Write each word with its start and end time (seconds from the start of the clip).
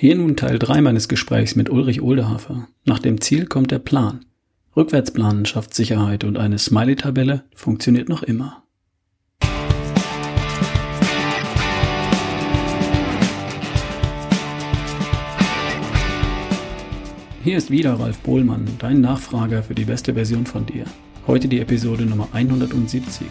Hier 0.00 0.14
nun 0.14 0.36
Teil 0.36 0.60
3 0.60 0.80
meines 0.80 1.08
Gesprächs 1.08 1.56
mit 1.56 1.70
Ulrich 1.70 2.00
Oldehafer. 2.00 2.68
Nach 2.84 3.00
dem 3.00 3.20
Ziel 3.20 3.46
kommt 3.46 3.72
der 3.72 3.80
Plan. 3.80 4.20
Rückwärtsplanen 4.76 5.44
schafft 5.44 5.74
Sicherheit 5.74 6.22
und 6.22 6.38
eine 6.38 6.56
Smiley-Tabelle 6.56 7.42
funktioniert 7.52 8.08
noch 8.08 8.22
immer. 8.22 8.62
Hier 17.42 17.56
ist 17.58 17.72
wieder 17.72 17.94
Ralf 17.94 18.20
Bohlmann, 18.20 18.68
dein 18.78 19.00
Nachfrager 19.00 19.64
für 19.64 19.74
die 19.74 19.84
beste 19.84 20.14
Version 20.14 20.46
von 20.46 20.64
dir. 20.64 20.84
Heute 21.26 21.48
die 21.48 21.58
Episode 21.58 22.04
Nummer 22.04 22.28
170. 22.32 23.26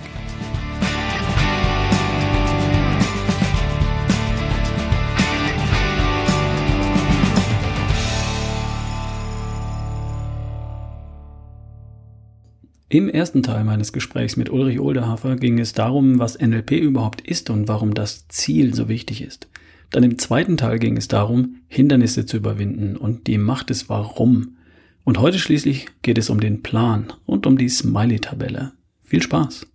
Im 12.90 13.10
ersten 13.10 13.44
Teil 13.44 13.66
meines 13.66 13.92
Gesprächs 13.92 14.38
mit 14.38 14.50
Ulrich 14.50 14.80
Oldehafer 14.80 15.36
ging 15.36 15.60
es 15.60 15.74
darum, 15.74 16.20
was 16.20 16.40
NLP 16.40 16.72
überhaupt 16.72 17.20
ist 17.20 17.50
und 17.50 17.68
warum 17.68 17.94
das 17.94 18.30
Ziel 18.30 18.74
so 18.74 18.88
wichtig 18.88 19.22
ist. 19.22 19.50
Dann 19.90 20.04
im 20.04 20.18
zweiten 20.18 20.56
Teil 20.56 20.80
ging 20.80 20.96
es 20.96 21.10
darum, 21.10 21.58
Hindernisse 21.68 22.26
zu 22.26 22.38
überwinden 22.38 22.96
und 22.96 23.28
die 23.28 23.38
Macht 23.38 23.72
des 23.72 23.90
Warum. 23.90 24.56
Und 25.04 25.20
heute 25.20 25.38
schließlich 25.38 25.88
geht 26.02 26.18
es 26.18 26.30
um 26.30 26.40
den 26.40 26.64
Plan 26.64 27.12
und 27.26 27.46
um 27.46 27.58
die 27.58 27.68
Smiley-Tabelle. 27.68 28.72
Viel 29.02 29.22
Spaß! 29.22 29.68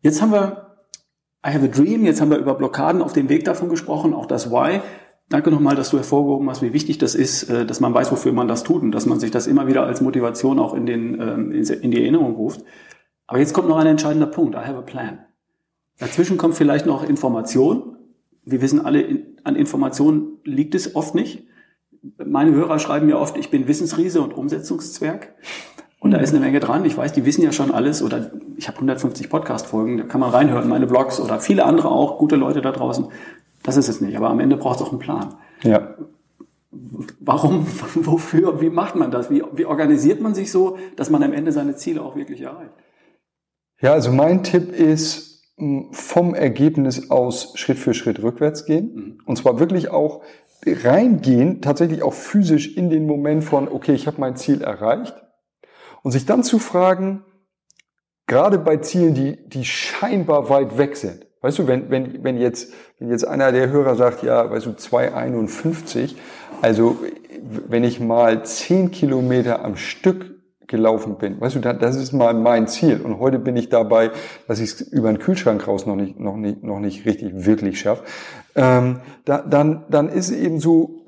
Jetzt 0.00 0.20
haben 0.20 0.32
wir 0.32 0.72
I 1.46 1.50
have 1.50 1.64
a 1.64 1.68
dream, 1.68 2.04
jetzt 2.04 2.20
haben 2.20 2.30
wir 2.30 2.38
über 2.38 2.54
Blockaden 2.54 3.00
auf 3.00 3.12
dem 3.12 3.28
Weg 3.28 3.44
davon 3.44 3.68
gesprochen, 3.68 4.12
auch 4.12 4.26
das 4.26 4.50
Why. 4.50 4.80
Danke 5.32 5.50
nochmal, 5.50 5.76
dass 5.76 5.88
du 5.88 5.96
hervorgehoben 5.96 6.50
hast, 6.50 6.60
wie 6.60 6.74
wichtig 6.74 6.98
das 6.98 7.14
ist, 7.14 7.44
äh, 7.44 7.64
dass 7.64 7.80
man 7.80 7.94
weiß, 7.94 8.12
wofür 8.12 8.32
man 8.32 8.48
das 8.48 8.64
tut 8.64 8.82
und 8.82 8.92
dass 8.92 9.06
man 9.06 9.18
sich 9.18 9.30
das 9.30 9.46
immer 9.46 9.66
wieder 9.66 9.86
als 9.86 10.02
Motivation 10.02 10.58
auch 10.58 10.74
in, 10.74 10.84
den, 10.84 11.18
ähm, 11.18 11.52
in 11.52 11.90
die 11.90 12.02
Erinnerung 12.02 12.34
ruft. 12.34 12.62
Aber 13.26 13.38
jetzt 13.38 13.54
kommt 13.54 13.66
noch 13.66 13.78
ein 13.78 13.86
entscheidender 13.86 14.26
Punkt. 14.26 14.54
I 14.56 14.58
have 14.58 14.76
a 14.76 14.82
plan. 14.82 15.20
Dazwischen 15.98 16.36
kommt 16.36 16.54
vielleicht 16.54 16.84
noch 16.84 17.02
Information. 17.02 17.96
Wir 18.44 18.60
wissen 18.60 18.84
alle, 18.84 19.22
an 19.42 19.56
Informationen 19.56 20.38
liegt 20.44 20.74
es 20.74 20.94
oft 20.94 21.14
nicht. 21.14 21.46
Meine 22.22 22.52
Hörer 22.52 22.78
schreiben 22.78 23.06
mir 23.06 23.18
oft, 23.18 23.38
ich 23.38 23.48
bin 23.48 23.66
Wissensriese 23.68 24.20
und 24.20 24.34
Umsetzungszwerg. 24.34 25.32
Und 25.98 26.10
da 26.10 26.18
ist 26.18 26.34
eine 26.34 26.40
Menge 26.44 26.60
dran. 26.60 26.84
Ich 26.84 26.98
weiß, 26.98 27.14
die 27.14 27.24
wissen 27.24 27.42
ja 27.42 27.52
schon 27.52 27.70
alles. 27.70 28.02
Oder 28.02 28.32
ich 28.58 28.68
habe 28.68 28.76
150 28.76 29.30
Podcast-Folgen, 29.30 29.96
da 29.96 30.04
kann 30.04 30.20
man 30.20 30.28
reinhören, 30.28 30.68
meine 30.68 30.86
Blogs 30.86 31.18
oder 31.18 31.40
viele 31.40 31.64
andere 31.64 31.90
auch, 31.90 32.18
gute 32.18 32.36
Leute 32.36 32.60
da 32.60 32.72
draußen. 32.72 33.06
Das 33.62 33.76
ist 33.76 33.88
es 33.88 34.00
nicht. 34.00 34.16
Aber 34.16 34.30
am 34.30 34.40
Ende 34.40 34.56
braucht 34.56 34.80
es 34.80 34.86
auch 34.86 34.90
einen 34.90 34.98
Plan. 34.98 35.34
Ja. 35.62 35.96
Warum, 37.20 37.66
wofür, 37.94 38.60
wie 38.60 38.70
macht 38.70 38.96
man 38.96 39.10
das? 39.10 39.30
Wie, 39.30 39.42
wie 39.52 39.66
organisiert 39.66 40.20
man 40.20 40.34
sich 40.34 40.50
so, 40.50 40.78
dass 40.96 41.10
man 41.10 41.22
am 41.22 41.32
Ende 41.32 41.52
seine 41.52 41.76
Ziele 41.76 42.02
auch 42.02 42.16
wirklich 42.16 42.40
erreicht? 42.40 42.72
Ja, 43.80 43.92
also 43.92 44.12
mein 44.12 44.42
Tipp 44.42 44.72
ist, 44.72 45.32
vom 45.92 46.34
Ergebnis 46.34 47.10
aus 47.10 47.52
Schritt 47.56 47.78
für 47.78 47.94
Schritt 47.94 48.22
rückwärts 48.22 48.64
gehen. 48.64 48.94
Mhm. 48.94 49.18
Und 49.26 49.36
zwar 49.36 49.58
wirklich 49.58 49.90
auch 49.90 50.22
reingehen, 50.66 51.60
tatsächlich 51.60 52.02
auch 52.02 52.14
physisch 52.14 52.76
in 52.76 52.90
den 52.90 53.06
Moment 53.06 53.44
von, 53.44 53.68
okay, 53.68 53.92
ich 53.92 54.06
habe 54.06 54.20
mein 54.20 54.36
Ziel 54.36 54.62
erreicht. 54.62 55.14
Und 56.02 56.12
sich 56.12 56.26
dann 56.26 56.42
zu 56.42 56.58
fragen, 56.58 57.24
gerade 58.26 58.58
bei 58.58 58.78
Zielen, 58.78 59.14
die, 59.14 59.48
die 59.48 59.64
scheinbar 59.64 60.48
weit 60.48 60.78
weg 60.78 60.96
sind, 60.96 61.26
Weißt 61.42 61.58
du, 61.58 61.66
wenn, 61.66 61.90
wenn, 61.90 62.24
wenn, 62.24 62.38
jetzt, 62.38 62.72
wenn 62.98 63.10
jetzt 63.10 63.26
einer 63.26 63.52
der 63.52 63.68
Hörer 63.68 63.96
sagt, 63.96 64.22
ja, 64.22 64.50
weißt 64.50 64.66
du, 64.66 64.70
2,51, 64.70 66.14
also 66.62 66.96
wenn 67.68 67.82
ich 67.84 68.00
mal 68.00 68.44
10 68.44 68.92
Kilometer 68.92 69.64
am 69.64 69.76
Stück 69.76 70.36
gelaufen 70.68 71.18
bin, 71.18 71.40
weißt 71.40 71.56
du, 71.56 71.60
das 71.60 71.96
ist 71.96 72.12
mal 72.12 72.32
mein 72.32 72.68
Ziel. 72.68 73.00
Und 73.02 73.18
heute 73.18 73.40
bin 73.40 73.56
ich 73.56 73.68
dabei, 73.68 74.12
dass 74.46 74.60
ich 74.60 74.70
es 74.70 74.80
über 74.80 75.12
den 75.12 75.18
Kühlschrank 75.18 75.66
raus 75.66 75.84
noch 75.84 75.96
nicht, 75.96 76.18
noch 76.18 76.36
nicht, 76.36 76.62
noch 76.62 76.78
nicht 76.78 77.04
richtig 77.04 77.44
wirklich 77.44 77.80
schaffe. 77.80 78.04
Ähm, 78.54 79.00
da, 79.24 79.42
dann, 79.42 79.84
dann 79.90 80.08
ist 80.08 80.30
eben 80.30 80.60
so, 80.60 81.04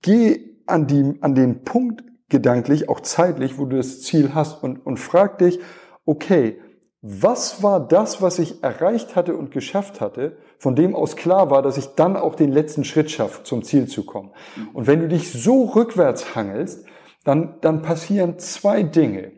geh 0.00 0.40
an, 0.66 0.86
die, 0.86 1.14
an 1.20 1.34
den 1.34 1.62
Punkt 1.64 2.02
gedanklich, 2.30 2.88
auch 2.88 3.00
zeitlich, 3.00 3.58
wo 3.58 3.66
du 3.66 3.76
das 3.76 4.02
Ziel 4.02 4.30
hast 4.34 4.62
und, 4.62 4.84
und 4.84 4.98
frag 4.98 5.38
dich, 5.38 5.60
okay, 6.06 6.58
was 7.00 7.62
war 7.62 7.86
das, 7.86 8.20
was 8.20 8.38
ich 8.38 8.62
erreicht 8.62 9.14
hatte 9.14 9.36
und 9.36 9.52
geschafft 9.52 10.00
hatte, 10.00 10.36
von 10.58 10.74
dem 10.74 10.96
aus 10.96 11.14
klar 11.14 11.50
war, 11.50 11.62
dass 11.62 11.76
ich 11.76 11.94
dann 11.94 12.16
auch 12.16 12.34
den 12.34 12.50
letzten 12.50 12.84
Schritt 12.84 13.10
schaffe, 13.10 13.44
zum 13.44 13.62
Ziel 13.62 13.86
zu 13.86 14.04
kommen. 14.04 14.32
Und 14.72 14.88
wenn 14.88 15.00
du 15.00 15.08
dich 15.08 15.30
so 15.30 15.64
rückwärts 15.64 16.34
hangelst, 16.34 16.84
dann, 17.24 17.58
dann 17.60 17.82
passieren 17.82 18.38
zwei 18.38 18.82
Dinge. 18.82 19.32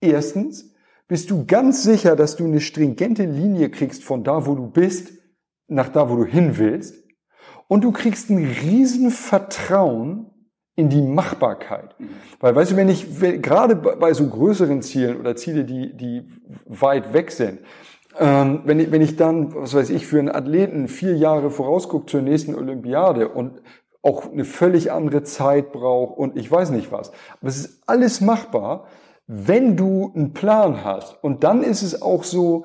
Erstens, 0.00 0.74
bist 1.08 1.30
du 1.30 1.44
ganz 1.46 1.82
sicher, 1.82 2.16
dass 2.16 2.36
du 2.36 2.44
eine 2.44 2.60
stringente 2.60 3.24
Linie 3.24 3.70
kriegst 3.70 4.02
von 4.02 4.24
da, 4.24 4.46
wo 4.46 4.54
du 4.54 4.66
bist, 4.66 5.12
nach 5.68 5.88
da, 5.88 6.10
wo 6.10 6.16
du 6.16 6.24
hin 6.24 6.58
willst. 6.58 6.96
Und 7.68 7.84
du 7.84 7.92
kriegst 7.92 8.30
ein 8.30 8.38
riesen 8.38 9.10
Vertrauen 9.10 10.30
in 10.76 10.90
die 10.90 11.00
Machbarkeit. 11.00 11.96
Weil, 12.38 12.54
weißt 12.54 12.72
du, 12.72 12.76
wenn 12.76 12.88
ich, 12.88 13.20
wenn, 13.20 13.40
gerade 13.42 13.74
bei 13.74 14.12
so 14.12 14.26
größeren 14.28 14.82
Zielen 14.82 15.18
oder 15.18 15.34
Ziele, 15.34 15.64
die, 15.64 15.96
die 15.96 16.28
weit 16.66 17.14
weg 17.14 17.32
sind, 17.32 17.60
ähm, 18.18 18.60
wenn, 18.64 18.80
ich, 18.80 18.92
wenn 18.92 19.02
ich 19.02 19.16
dann, 19.16 19.54
was 19.54 19.74
weiß 19.74 19.90
ich, 19.90 20.06
für 20.06 20.18
einen 20.18 20.30
Athleten 20.30 20.88
vier 20.88 21.16
Jahre 21.16 21.50
vorausgucke 21.50 22.06
zur 22.06 22.22
nächsten 22.22 22.54
Olympiade 22.54 23.28
und 23.28 23.62
auch 24.02 24.30
eine 24.30 24.44
völlig 24.44 24.92
andere 24.92 25.22
Zeit 25.24 25.72
brauche 25.72 26.14
und 26.14 26.36
ich 26.36 26.50
weiß 26.50 26.70
nicht 26.70 26.92
was. 26.92 27.10
Aber 27.40 27.48
es 27.48 27.56
ist 27.56 27.82
alles 27.86 28.20
machbar, 28.20 28.86
wenn 29.26 29.76
du 29.76 30.12
einen 30.14 30.32
Plan 30.32 30.84
hast. 30.84 31.22
Und 31.24 31.42
dann 31.42 31.62
ist 31.62 31.82
es 31.82 32.00
auch 32.02 32.22
so, 32.22 32.64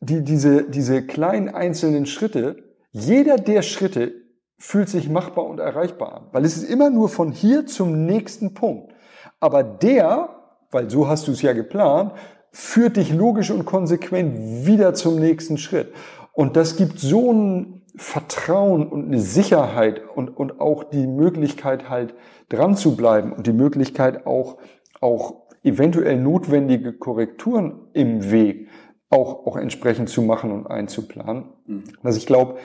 die, 0.00 0.24
diese, 0.24 0.64
diese 0.64 1.06
kleinen 1.06 1.50
einzelnen 1.50 2.06
Schritte, 2.06 2.56
jeder 2.90 3.36
der 3.36 3.62
Schritte 3.62 4.12
fühlt 4.60 4.90
sich 4.90 5.08
machbar 5.08 5.46
und 5.46 5.58
erreichbar 5.58 6.16
an, 6.16 6.22
weil 6.32 6.44
es 6.44 6.54
ist 6.54 6.68
immer 6.68 6.90
nur 6.90 7.08
von 7.08 7.32
hier 7.32 7.64
zum 7.64 8.04
nächsten 8.04 8.52
Punkt. 8.52 8.92
Aber 9.40 9.62
der, 9.62 10.28
weil 10.70 10.90
so 10.90 11.08
hast 11.08 11.26
du 11.26 11.32
es 11.32 11.40
ja 11.40 11.54
geplant, 11.54 12.12
führt 12.52 12.98
dich 12.98 13.12
logisch 13.12 13.50
und 13.50 13.64
konsequent 13.64 14.66
wieder 14.66 14.92
zum 14.92 15.18
nächsten 15.18 15.56
Schritt. 15.56 15.94
Und 16.34 16.56
das 16.56 16.76
gibt 16.76 16.98
so 16.98 17.32
ein 17.32 17.82
Vertrauen 17.96 18.86
und 18.86 19.06
eine 19.06 19.20
Sicherheit 19.20 20.02
und, 20.14 20.28
und 20.28 20.60
auch 20.60 20.84
die 20.84 21.06
Möglichkeit 21.06 21.88
halt 21.88 22.14
dran 22.50 22.76
zu 22.76 22.96
bleiben 22.96 23.32
und 23.32 23.46
die 23.46 23.52
Möglichkeit 23.54 24.26
auch, 24.26 24.58
auch 25.00 25.36
eventuell 25.64 26.16
notwendige 26.16 26.92
Korrekturen 26.92 27.88
im 27.94 28.30
Weg 28.30 28.68
auch, 29.08 29.46
auch 29.46 29.56
entsprechend 29.56 30.10
zu 30.10 30.20
machen 30.20 30.52
und 30.52 30.66
einzuplanen. 30.66 31.44
Mhm. 31.66 31.84
Also 32.02 32.18
ich 32.18 32.26
glaube, 32.26 32.58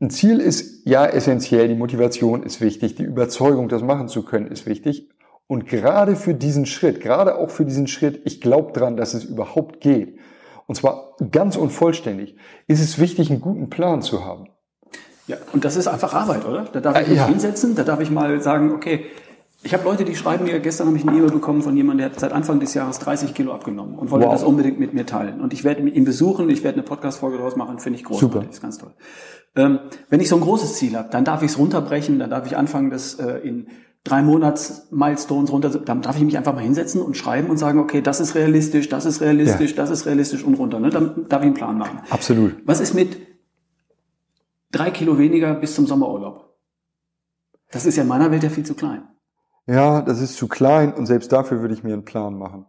ein 0.00 0.10
Ziel 0.10 0.40
ist 0.40 0.86
ja 0.86 1.06
essentiell, 1.06 1.68
die 1.68 1.74
Motivation 1.74 2.42
ist 2.42 2.60
wichtig, 2.60 2.94
die 2.96 3.04
Überzeugung, 3.04 3.68
das 3.68 3.82
machen 3.82 4.08
zu 4.08 4.24
können, 4.24 4.46
ist 4.48 4.66
wichtig. 4.66 5.08
Und 5.46 5.66
gerade 5.66 6.16
für 6.16 6.34
diesen 6.34 6.66
Schritt, 6.66 7.00
gerade 7.00 7.36
auch 7.36 7.50
für 7.50 7.64
diesen 7.64 7.86
Schritt, 7.86 8.22
ich 8.24 8.40
glaube 8.40 8.72
dran, 8.72 8.96
dass 8.96 9.14
es 9.14 9.24
überhaupt 9.24 9.80
geht, 9.80 10.18
und 10.66 10.74
zwar 10.74 11.14
ganz 11.30 11.56
und 11.56 11.70
vollständig, 11.70 12.36
ist 12.66 12.80
es 12.80 12.98
wichtig, 12.98 13.30
einen 13.30 13.40
guten 13.40 13.68
Plan 13.68 14.00
zu 14.00 14.24
haben. 14.24 14.48
Ja, 15.26 15.36
und 15.52 15.64
das 15.64 15.76
ist 15.76 15.86
einfach 15.86 16.12
Arbeit, 16.12 16.44
oder? 16.46 16.64
Da 16.72 16.80
darf 16.80 17.00
ich 17.00 17.08
mich 17.08 17.16
ja. 17.16 17.26
hinsetzen, 17.26 17.74
da 17.74 17.82
darf 17.82 18.00
ich 18.00 18.10
mal 18.10 18.40
sagen, 18.40 18.72
okay, 18.72 19.06
ich 19.64 19.72
habe 19.72 19.84
Leute, 19.84 20.04
die 20.04 20.14
schreiben 20.14 20.44
mir, 20.44 20.60
gestern 20.60 20.88
habe 20.88 20.96
ich 20.98 21.08
eine 21.08 21.16
E-Mail 21.16 21.30
bekommen 21.30 21.62
von 21.62 21.74
jemandem, 21.74 22.06
der 22.06 22.12
hat 22.12 22.20
seit 22.20 22.32
Anfang 22.32 22.60
des 22.60 22.74
Jahres 22.74 22.98
30 22.98 23.32
Kilo 23.32 23.52
abgenommen 23.52 23.98
und 23.98 24.10
wollte 24.10 24.26
wow. 24.26 24.32
das 24.32 24.44
unbedingt 24.44 24.78
mit 24.78 24.92
mir 24.92 25.06
teilen. 25.06 25.40
Und 25.40 25.54
ich 25.54 25.64
werde 25.64 25.88
ihn 25.88 26.04
besuchen, 26.04 26.50
ich 26.50 26.62
werde 26.62 26.76
eine 26.76 26.82
Podcast-Folge 26.82 27.38
daraus 27.38 27.56
machen, 27.56 27.78
finde 27.78 27.98
ich 27.98 28.04
großartig, 28.04 28.34
Super. 28.34 28.50
ist 28.50 28.60
ganz 28.60 28.78
toll. 28.78 28.92
Ähm, 29.56 29.78
wenn 30.10 30.20
ich 30.20 30.28
so 30.28 30.36
ein 30.36 30.42
großes 30.42 30.74
Ziel 30.74 30.96
habe, 30.96 31.08
dann 31.10 31.24
darf 31.24 31.42
ich 31.42 31.52
es 31.52 31.58
runterbrechen, 31.58 32.18
dann 32.18 32.30
darf 32.30 32.46
ich 32.46 32.56
anfangen, 32.56 32.90
das 32.90 33.14
äh, 33.14 33.38
in 33.38 33.68
drei 34.04 34.22
Monats 34.22 34.88
Milestones 34.90 35.50
runter, 35.50 35.70
dann 35.70 36.02
darf 36.02 36.16
ich 36.16 36.22
mich 36.24 36.36
einfach 36.36 36.54
mal 36.54 36.62
hinsetzen 36.62 37.00
und 37.00 37.16
schreiben 37.16 37.48
und 37.48 37.56
sagen, 37.56 37.78
okay, 37.78 38.02
das 38.02 38.20
ist 38.20 38.34
realistisch, 38.34 38.90
das 38.90 39.06
ist 39.06 39.22
realistisch, 39.22 39.70
ja. 39.70 39.76
das 39.76 39.90
ist 39.90 40.04
realistisch 40.04 40.44
und 40.44 40.54
runter. 40.54 40.78
Ne? 40.78 40.90
Dann 40.90 41.26
darf 41.28 41.40
ich 41.40 41.46
einen 41.46 41.54
Plan 41.54 41.78
machen. 41.78 42.00
Absolut. 42.10 42.56
Was 42.66 42.80
ist 42.80 42.92
mit 42.92 43.16
drei 44.72 44.90
Kilo 44.90 45.16
weniger 45.16 45.54
bis 45.54 45.74
zum 45.74 45.86
Sommerurlaub? 45.86 46.54
Das 47.70 47.86
ist 47.86 47.96
ja 47.96 48.02
in 48.02 48.08
meiner 48.08 48.30
Welt 48.30 48.42
ja 48.42 48.50
viel 48.50 48.66
zu 48.66 48.74
klein. 48.74 49.04
Ja, 49.66 50.02
das 50.02 50.20
ist 50.20 50.36
zu 50.36 50.46
klein 50.46 50.92
und 50.92 51.06
selbst 51.06 51.32
dafür 51.32 51.60
würde 51.60 51.74
ich 51.74 51.82
mir 51.82 51.94
einen 51.94 52.04
Plan 52.04 52.36
machen. 52.36 52.66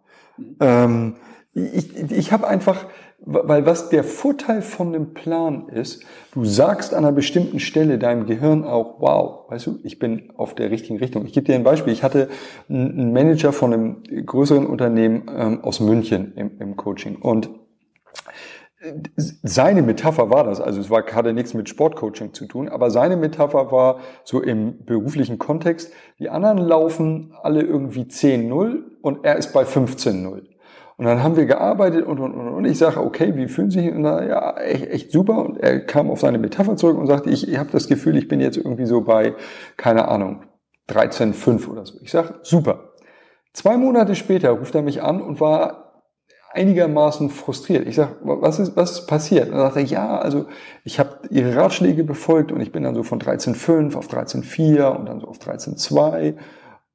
Ähm, 0.60 1.16
ich 1.54 2.12
ich 2.12 2.32
habe 2.32 2.48
einfach, 2.48 2.86
weil 3.20 3.66
was 3.66 3.90
der 3.90 4.04
Vorteil 4.04 4.62
von 4.62 4.94
einem 4.94 5.14
Plan 5.14 5.70
ist, 5.70 6.04
du 6.34 6.46
sagst 6.46 6.94
an 6.94 7.06
einer 7.06 7.14
bestimmten 7.14 7.60
Stelle 7.60 7.98
deinem 7.98 8.26
Gehirn 8.26 8.66
auch, 8.66 9.00
wow, 9.00 9.50
weißt 9.50 9.68
du, 9.68 9.80
ich 9.84 10.00
bin 10.00 10.32
auf 10.36 10.54
der 10.54 10.72
richtigen 10.72 11.00
Richtung. 11.00 11.26
Ich 11.26 11.34
gebe 11.34 11.46
dir 11.46 11.56
ein 11.56 11.64
Beispiel. 11.64 11.94
Ich 11.94 12.04
hatte 12.04 12.30
einen 12.70 13.14
Manager 13.14 13.54
von 13.54 13.74
einem 13.74 14.04
größeren 14.26 14.66
Unternehmen 14.66 15.32
ähm, 15.34 15.64
aus 15.64 15.80
München 15.80 16.34
im, 16.36 16.60
im 16.60 16.76
Coaching 16.76 17.18
und 17.18 17.50
seine 19.18 19.82
Metapher 19.82 20.30
war 20.30 20.44
das, 20.44 20.62
also 20.62 20.80
es 20.80 20.90
war, 20.90 21.06
hatte 21.06 21.34
nichts 21.34 21.54
mit 21.54 21.70
Sportcoaching 21.70 22.34
zu 22.34 22.46
tun, 22.46 22.70
aber 22.70 22.92
seine 22.92 23.18
Metapher 23.18 23.72
war 23.72 24.00
so 24.24 24.42
im 24.42 24.86
beruflichen 24.86 25.40
Kontext, 25.40 25.92
die 26.20 26.30
anderen 26.30 26.58
laufen 26.58 27.34
alle 27.42 27.62
irgendwie 27.62 28.04
10-0 28.04 28.84
und 29.02 29.26
er 29.26 29.38
ist 29.38 29.54
bei 29.54 29.64
15-0. 29.64 30.44
Und 30.98 31.06
dann 31.06 31.22
haben 31.22 31.36
wir 31.36 31.46
gearbeitet 31.46 32.06
und, 32.06 32.20
und, 32.20 32.34
und, 32.34 32.48
und 32.48 32.66
ich 32.66 32.78
sage, 32.78 33.02
okay, 33.02 33.36
wie 33.36 33.50
fühlen 33.50 33.70
Sie 33.70 33.82
sich? 33.82 33.92
Und 33.92 34.04
dann, 34.04 34.30
ja, 34.30 34.58
echt, 34.58 34.88
echt 34.88 35.12
super. 35.12 35.40
Und 35.40 35.58
er 35.58 35.82
kam 35.82 36.10
auf 36.10 36.22
seine 36.22 36.38
Metapher 36.38 36.78
zurück 36.78 36.98
und 36.98 37.08
sagte, 37.08 37.30
ich, 37.30 37.50
ich 37.50 37.58
habe 37.58 37.70
das 37.72 37.88
Gefühl, 37.88 38.16
ich 38.16 38.30
bin 38.30 38.40
jetzt 38.40 38.56
irgendwie 38.56 38.86
so 38.86 39.02
bei, 39.02 39.36
keine 39.76 40.08
Ahnung, 40.08 40.44
13,5 40.90 41.68
oder 41.68 41.86
so. 41.86 41.98
Ich 42.02 42.12
sage, 42.12 42.36
super. 42.44 42.92
Zwei 43.52 43.76
Monate 43.76 44.16
später 44.16 44.52
ruft 44.52 44.74
er 44.76 44.84
mich 44.84 45.04
an 45.04 45.22
und 45.22 45.42
war 45.42 45.85
einigermaßen 46.56 47.30
frustriert. 47.30 47.88
Ich 47.88 47.96
sage, 47.96 48.16
was 48.22 48.60
ist, 48.60 48.76
was 48.76 48.92
ist 48.92 49.08
passiert? 49.08 49.50
Und 49.50 49.56
er 49.56 49.72
sagte, 49.72 49.82
ja, 49.82 50.18
also 50.18 50.46
ich 50.84 51.00
habe 51.00 51.20
ihre 51.30 51.56
Ratschläge 51.56 52.04
befolgt 52.04 52.52
und 52.52 52.62
ich 52.62 52.72
bin 52.72 52.84
dann 52.84 52.96
so 52.96 53.04
von 53.04 53.20
13,5 53.20 53.96
auf 53.96 54.08
13,4 54.08 54.88
und 54.88 55.06
dann 55.08 55.20
so 55.20 55.28
auf 55.28 55.38
13,2. 55.38 56.36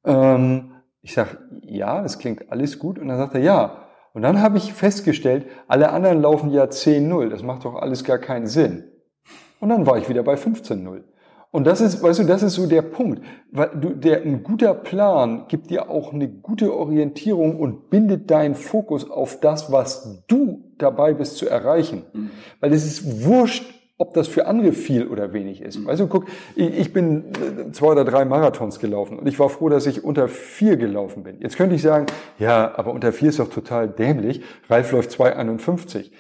Ähm, 0.05 0.73
ich 1.03 1.15
sage, 1.15 1.39
ja, 1.63 2.03
das 2.03 2.19
klingt 2.19 2.51
alles 2.51 2.79
gut. 2.79 2.99
Und 2.99 3.09
dann 3.09 3.19
sagt 3.19 3.35
er, 3.35 3.41
ja. 3.41 3.87
Und 4.13 4.23
dann 4.23 4.41
habe 4.43 4.59
ich 4.59 4.73
festgestellt, 4.73 5.47
alle 5.69 5.91
anderen 5.91 6.21
laufen 6.21 6.51
ja 6.51 6.65
10-0. 6.65 7.29
Das 7.29 7.43
macht 7.43 7.65
doch 7.65 7.77
alles 7.77 8.03
gar 8.03 8.19
keinen 8.19 8.47
Sinn. 8.47 8.85
Und 9.61 9.69
dann 9.69 9.87
war 9.87 9.99
ich 9.99 10.09
wieder 10.09 10.23
bei 10.23 10.35
15-0. 10.35 11.03
Und 11.53 11.65
das 11.65 11.81
ist, 11.81 12.01
weißt 12.01 12.21
du, 12.21 12.25
das 12.25 12.43
ist 12.43 12.55
so 12.55 12.67
der 12.67 12.83
Punkt. 12.83 13.23
Weil 13.51 13.71
du, 13.75 13.91
der, 13.91 14.23
ein 14.23 14.45
guter 14.45 14.73
Plan 14.73 15.47
gibt 15.49 15.71
dir 15.71 15.91
auch 15.91 16.13
eine 16.13 16.29
gute 16.29 16.73
Orientierung 16.73 17.59
und 17.59 17.91
bindet 17.91 18.31
deinen 18.31 18.55
Fokus 18.55 19.11
auf 19.11 19.41
das, 19.41 19.73
was 19.73 20.25
du 20.29 20.63
dabei 20.79 21.13
bist 21.13 21.39
zu 21.39 21.49
erreichen. 21.49 22.05
Mhm. 22.13 22.31
Weil 22.61 22.73
es 22.73 22.87
ist 22.87 23.25
wurscht, 23.25 23.65
ob 24.01 24.15
das 24.15 24.29
für 24.29 24.47
andere 24.47 24.73
viel 24.73 25.07
oder 25.09 25.35
wenig 25.35 25.61
ist. 25.61 25.79
Mhm. 25.79 25.87
Weißt 25.87 26.01
du, 26.01 26.07
guck, 26.07 26.27
ich, 26.55 26.79
ich 26.79 26.93
bin 26.93 27.25
zwei 27.73 27.89
oder 27.89 28.05
drei 28.05 28.25
Marathons 28.25 28.79
gelaufen 28.79 29.19
und 29.19 29.27
ich 29.27 29.39
war 29.39 29.51
froh, 29.51 29.69
dass 29.69 29.87
ich 29.87 30.05
unter 30.05 30.29
vier 30.29 30.77
gelaufen 30.77 31.23
bin. 31.25 31.41
Jetzt 31.41 31.57
könnte 31.57 31.75
ich 31.75 31.83
sagen, 31.83 32.07
ja, 32.39 32.73
aber 32.77 32.93
unter 32.93 33.13
vier 33.13 33.29
ist 33.29 33.41
doch 33.41 33.51
total 33.51 33.89
dämlich. 33.89 34.41
Ralf 34.71 34.93
läuft 34.93 35.11
2,51. 35.11 36.13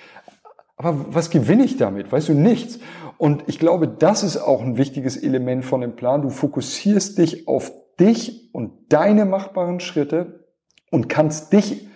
Aber 0.80 1.04
was 1.10 1.28
gewinne 1.28 1.64
ich 1.64 1.76
damit? 1.76 2.10
Weißt 2.10 2.30
du, 2.30 2.32
nichts. 2.32 2.78
Und 3.18 3.44
ich 3.48 3.58
glaube, 3.58 3.86
das 3.86 4.22
ist 4.22 4.38
auch 4.38 4.62
ein 4.62 4.78
wichtiges 4.78 5.18
Element 5.18 5.62
von 5.62 5.82
dem 5.82 5.94
Plan. 5.94 6.22
Du 6.22 6.30
fokussierst 6.30 7.18
dich 7.18 7.46
auf 7.46 7.70
dich 8.00 8.48
und 8.54 8.72
deine 8.88 9.26
machbaren 9.26 9.80
Schritte 9.80 10.46
und 10.90 11.10
kannst 11.10 11.52
dich 11.52 11.86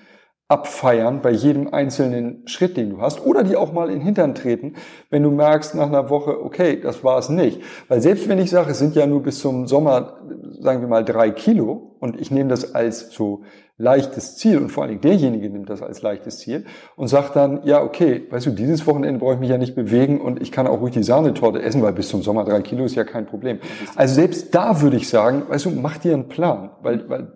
abfeiern 0.48 1.22
bei 1.22 1.30
jedem 1.30 1.72
einzelnen 1.72 2.46
Schritt, 2.46 2.76
den 2.76 2.90
du 2.90 3.00
hast, 3.00 3.24
oder 3.24 3.42
die 3.42 3.56
auch 3.56 3.72
mal 3.72 3.88
in 3.88 4.00
den 4.00 4.02
Hintern 4.02 4.34
treten, 4.34 4.74
wenn 5.08 5.22
du 5.22 5.30
merkst 5.30 5.74
nach 5.74 5.86
einer 5.86 6.10
Woche, 6.10 6.44
okay, 6.44 6.78
das 6.78 7.02
war 7.02 7.18
es 7.18 7.30
nicht. 7.30 7.62
Weil 7.88 8.02
selbst 8.02 8.28
wenn 8.28 8.38
ich 8.38 8.50
sage, 8.50 8.72
es 8.72 8.78
sind 8.78 8.94
ja 8.94 9.06
nur 9.06 9.22
bis 9.22 9.38
zum 9.38 9.66
Sommer, 9.66 10.18
sagen 10.60 10.82
wir 10.82 10.88
mal, 10.88 11.06
drei 11.06 11.30
Kilo, 11.30 11.93
und 12.04 12.20
ich 12.20 12.30
nehme 12.30 12.50
das 12.50 12.74
als 12.74 13.12
so 13.12 13.44
leichtes 13.78 14.36
Ziel 14.36 14.58
und 14.58 14.68
vor 14.68 14.82
allen 14.82 14.90
Dingen 14.90 15.00
derjenige 15.00 15.48
nimmt 15.48 15.70
das 15.70 15.80
als 15.80 16.02
leichtes 16.02 16.36
Ziel 16.36 16.66
und 16.96 17.08
sagt 17.08 17.34
dann, 17.34 17.62
ja, 17.64 17.82
okay, 17.82 18.26
weißt 18.28 18.44
du, 18.44 18.50
dieses 18.50 18.86
Wochenende 18.86 19.20
brauche 19.20 19.34
ich 19.34 19.40
mich 19.40 19.48
ja 19.48 19.56
nicht 19.56 19.74
bewegen 19.74 20.20
und 20.20 20.42
ich 20.42 20.52
kann 20.52 20.66
auch 20.66 20.82
ruhig 20.82 20.92
die 20.92 21.02
Sahnetorte 21.02 21.62
essen, 21.62 21.80
weil 21.80 21.94
bis 21.94 22.08
zum 22.10 22.22
Sommer 22.22 22.44
drei 22.44 22.60
Kilo 22.60 22.84
ist 22.84 22.94
ja 22.94 23.04
kein 23.04 23.24
Problem. 23.24 23.58
Also 23.96 24.16
selbst 24.16 24.54
da 24.54 24.82
würde 24.82 24.98
ich 24.98 25.08
sagen, 25.08 25.44
weißt 25.48 25.64
du, 25.64 25.70
mach 25.70 25.96
dir 25.96 26.12
einen 26.12 26.28
Plan, 26.28 26.72
weil, 26.82 27.08
weil 27.08 27.32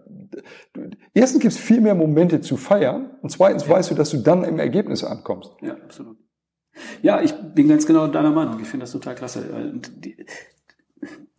erstens 1.14 1.40
gibt 1.40 1.54
es 1.54 1.58
viel 1.58 1.80
mehr 1.80 1.94
Momente 1.94 2.42
zu 2.42 2.58
feiern 2.58 3.12
und 3.22 3.30
zweitens 3.30 3.66
ja. 3.66 3.70
weißt 3.70 3.90
du, 3.90 3.94
dass 3.94 4.10
du 4.10 4.18
dann 4.18 4.44
im 4.44 4.58
Ergebnis 4.58 5.02
ankommst. 5.02 5.50
Ja, 5.62 5.72
absolut. 5.82 6.18
Ja, 7.00 7.22
ich 7.22 7.32
bin 7.54 7.68
ganz 7.68 7.86
genau 7.86 8.06
deiner 8.06 8.32
Meinung. 8.32 8.60
Ich 8.60 8.68
finde 8.68 8.84
das 8.84 8.92
total 8.92 9.14
klasse. 9.14 9.44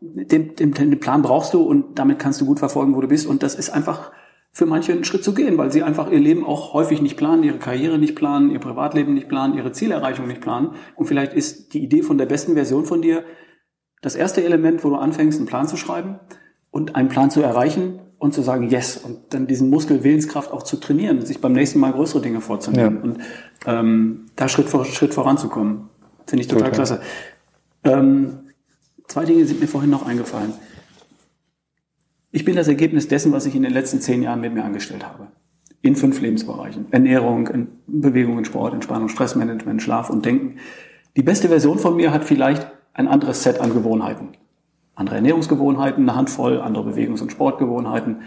Den, 0.02 0.56
den, 0.56 0.74
den 0.74 1.00
Plan 1.00 1.22
brauchst 1.22 1.54
du 1.54 1.62
und 1.62 2.00
damit 2.00 2.20
kannst 2.20 2.40
du 2.40 2.46
gut 2.46 2.60
verfolgen, 2.60 2.96
wo 2.96 3.02
du 3.02 3.08
bist. 3.08 3.28
Und 3.28 3.44
das 3.44 3.56
ist 3.56 3.70
einfach 3.70 4.12
für 4.52 4.66
manche 4.66 4.92
einen 4.94 5.04
Schritt 5.04 5.24
zu 5.24 5.34
gehen, 5.34 5.58
weil 5.58 5.72
sie 5.72 5.84
einfach 5.84 6.10
ihr 6.10 6.20
Leben 6.20 6.46
auch 6.46 6.74
häufig 6.74 7.02
nicht 7.02 7.18
planen, 7.18 7.44
ihre 7.44 7.60
Karriere 7.60 8.00
nicht 8.00 8.16
planen, 8.16 8.50
ihr 8.50 8.60
Privatleben 8.60 9.14
nicht 9.14 9.30
planen, 9.30 9.56
ihre 9.56 9.72
Zielerreichung 9.72 10.28
nicht 10.28 10.42
planen. 10.42 10.72
Und 10.96 11.06
vielleicht 11.06 11.34
ist 11.34 11.74
die 11.74 11.84
Idee 11.84 12.02
von 12.02 12.18
der 12.18 12.26
besten 12.26 12.54
Version 12.54 12.86
von 12.86 13.02
dir 13.02 13.24
das 14.02 14.16
erste 14.16 14.44
Element, 14.44 14.84
wo 14.84 14.90
du 14.90 14.96
anfängst, 14.96 15.38
einen 15.38 15.48
Plan 15.48 15.68
zu 15.68 15.78
schreiben 15.78 16.20
und 16.72 16.96
einen 16.96 17.10
Plan 17.10 17.30
zu 17.30 17.42
erreichen 17.42 18.00
und 18.18 18.34
zu 18.34 18.42
sagen, 18.42 18.70
yes, 18.70 18.98
und 18.98 19.34
dann 19.34 19.48
diesen 19.48 19.70
Muskel 19.70 20.04
Willenskraft 20.04 20.52
auch 20.52 20.64
zu 20.64 20.78
trainieren, 20.78 21.26
sich 21.26 21.42
beim 21.42 21.54
nächsten 21.54 21.80
Mal 21.80 21.94
größere 21.94 22.22
Dinge 22.22 22.42
vorzunehmen 22.42 22.98
ja. 22.98 23.04
und 23.04 23.18
ähm, 23.66 24.26
da 24.36 24.48
Schritt 24.50 24.70
vor 24.70 24.86
Schritt 24.86 25.14
voranzukommen. 25.14 25.90
Finde 26.28 26.42
ich 26.42 26.48
total 26.48 26.68
okay. 26.68 26.76
klasse. 26.76 27.02
Ähm, 27.84 28.40
zwei 29.10 29.26
Dinge 29.26 29.46
sind 29.46 29.60
mir 29.60 29.68
vorhin 29.68 29.90
noch 29.90 30.06
eingefallen. 30.06 30.54
Ich 32.32 32.46
bin 32.46 32.56
das 32.56 32.68
Ergebnis 32.68 33.08
dessen, 33.08 33.34
was 33.34 33.46
ich 33.46 33.56
in 33.56 33.64
den 33.64 33.74
letzten 33.74 34.00
zehn 34.00 34.24
Jahren 34.24 34.40
mit 34.40 34.54
mir 34.54 34.64
angestellt 34.64 35.06
habe. 35.06 35.28
In 35.82 35.96
fünf 35.96 36.22
Lebensbereichen. 36.22 36.86
Ernährung, 36.92 37.68
Bewegung, 37.88 38.44
Sport, 38.46 38.74
Entspannung, 38.74 39.10
Stressmanagement, 39.10 39.82
Schlaf 39.82 40.10
und 40.10 40.26
Denken. 40.26 40.60
Die 41.18 41.24
beste 41.24 41.48
Version 41.48 41.80
von 41.80 41.96
mir 41.96 42.14
hat 42.14 42.24
vielleicht 42.24 42.68
ein 42.94 43.08
anderes 43.08 43.44
Set 43.44 43.60
an 43.60 43.74
Gewohnheiten. 43.74 44.30
Andere 44.94 45.16
Ernährungsgewohnheiten, 45.16 46.04
eine 46.08 46.16
Handvoll, 46.16 46.60
andere 46.60 46.92
Bewegungs- 46.92 47.22
und 47.22 47.32
Sportgewohnheiten. 47.32 48.22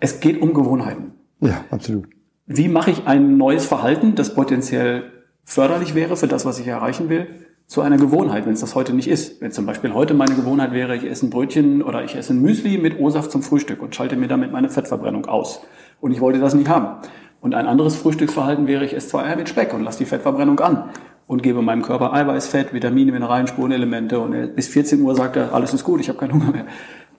Es 0.00 0.20
geht 0.20 0.42
um 0.42 0.52
Gewohnheiten. 0.52 1.12
Ja, 1.40 1.64
absolut. 1.70 2.08
Wie 2.46 2.68
mache 2.68 2.90
ich 2.90 3.06
ein 3.06 3.38
neues 3.38 3.64
Verhalten, 3.64 4.16
das 4.16 4.34
potenziell 4.34 5.12
förderlich 5.44 5.94
wäre 5.94 6.16
für 6.16 6.26
das, 6.26 6.44
was 6.44 6.58
ich 6.58 6.66
erreichen 6.66 7.08
will? 7.08 7.26
Zu 7.74 7.80
einer 7.80 7.96
Gewohnheit, 7.96 8.46
wenn 8.46 8.52
es 8.52 8.60
das 8.60 8.76
heute 8.76 8.94
nicht 8.94 9.08
ist. 9.08 9.40
Wenn 9.40 9.50
zum 9.50 9.66
Beispiel 9.66 9.92
heute 9.94 10.14
meine 10.14 10.36
Gewohnheit 10.36 10.70
wäre, 10.70 10.94
ich 10.94 11.10
esse 11.10 11.26
ein 11.26 11.30
Brötchen 11.30 11.82
oder 11.82 12.04
ich 12.04 12.14
esse 12.14 12.32
ein 12.32 12.40
Müsli 12.40 12.78
mit 12.78 13.00
O-Saft 13.00 13.32
zum 13.32 13.42
Frühstück 13.42 13.82
und 13.82 13.96
schalte 13.96 14.14
mir 14.14 14.28
damit 14.28 14.52
meine 14.52 14.68
Fettverbrennung 14.68 15.26
aus. 15.26 15.60
Und 16.00 16.12
ich 16.12 16.20
wollte 16.20 16.38
das 16.38 16.54
nicht 16.54 16.68
haben. 16.68 17.04
Und 17.40 17.52
ein 17.52 17.66
anderes 17.66 17.96
Frühstücksverhalten 17.96 18.68
wäre, 18.68 18.84
ich 18.84 18.94
esse 18.94 19.08
zwei 19.08 19.24
Eier 19.24 19.34
mit 19.34 19.48
Speck 19.48 19.74
und 19.74 19.82
lasse 19.82 19.98
die 19.98 20.04
Fettverbrennung 20.04 20.60
an 20.60 20.90
und 21.26 21.42
gebe 21.42 21.62
meinem 21.62 21.82
Körper 21.82 22.12
Eiweiß, 22.12 22.46
Fett, 22.46 22.72
Vitamine, 22.72 23.10
Mineralien, 23.10 23.48
Spurenelemente 23.48 24.20
und 24.20 24.54
bis 24.54 24.68
14 24.68 25.02
Uhr 25.02 25.16
sagt 25.16 25.34
er, 25.34 25.52
alles 25.52 25.74
ist 25.74 25.82
gut, 25.82 26.00
ich 26.00 26.08
habe 26.08 26.18
keinen 26.20 26.34
Hunger 26.34 26.52
mehr. 26.52 26.66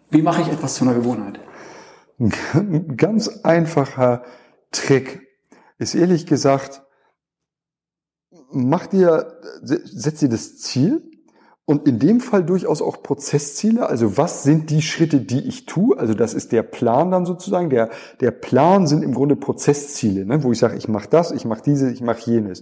Wie 0.09 0.21
mache 0.21 0.41
ich 0.41 0.47
etwas 0.47 0.75
zu 0.75 0.85
einer 0.85 0.93
Gewohnheit? 0.93 1.37
Ein 2.53 2.95
ganz 2.95 3.41
einfacher 3.43 4.23
Trick 4.71 5.27
ist 5.79 5.95
ehrlich 5.95 6.25
gesagt, 6.25 6.84
mach 8.55 8.87
dir, 8.87 9.39
setz 9.61 10.19
dir 10.19 10.29
das 10.29 10.57
Ziel 10.57 11.03
und 11.65 11.87
in 11.87 11.99
dem 11.99 12.19
Fall 12.19 12.43
durchaus 12.43 12.81
auch 12.81 13.01
Prozessziele. 13.01 13.87
Also 13.89 14.17
was 14.17 14.43
sind 14.43 14.69
die 14.69 14.81
Schritte, 14.81 15.19
die 15.19 15.47
ich 15.47 15.65
tue? 15.65 15.97
Also 15.97 16.13
das 16.13 16.33
ist 16.33 16.51
der 16.51 16.63
Plan 16.63 17.11
dann 17.11 17.25
sozusagen. 17.25 17.69
Der, 17.69 17.89
der 18.21 18.31
Plan 18.31 18.87
sind 18.87 19.03
im 19.03 19.13
Grunde 19.13 19.35
Prozessziele, 19.35 20.25
ne? 20.25 20.43
wo 20.43 20.51
ich 20.51 20.59
sage, 20.59 20.77
ich 20.77 20.87
mache 20.87 21.09
das, 21.09 21.31
ich 21.31 21.45
mache 21.45 21.63
diese, 21.63 21.91
ich 21.91 22.01
mache 22.01 22.29
jenes. 22.29 22.61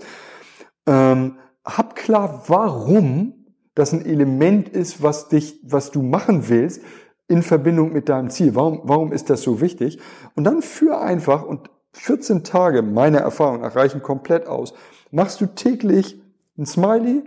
Ähm, 0.88 1.38
hab 1.65 1.96
klar, 1.96 2.44
warum 2.48 3.34
das 3.75 3.94
ein 3.94 4.06
Element 4.06 4.70
ist, 4.70 5.01
was 5.01 5.29
dich, 5.29 5.60
was 5.63 5.91
du 5.91 6.01
machen 6.01 6.50
willst 6.50 6.82
in 7.27 7.41
Verbindung 7.41 7.91
mit 7.91 8.10
deinem 8.10 8.29
Ziel. 8.29 8.56
Warum, 8.56 8.82
warum 8.84 9.12
ist 9.12 9.29
das 9.29 9.41
so 9.41 9.62
wichtig? 9.62 10.00
Und 10.36 10.44
dann 10.44 10.62
führ 10.62 11.01
einfach 11.01 11.44
und 11.44 11.70
14 11.94 12.44
Tage, 12.44 12.82
meiner 12.82 13.20
Erfahrung 13.20 13.62
nach, 13.62 13.75
reichen 13.75 14.01
komplett 14.01 14.48
aus 14.48 14.74
machst 15.13 15.39
du 15.39 15.46
täglich 15.46 16.20
ein 16.58 16.65
Smiley, 16.65 17.24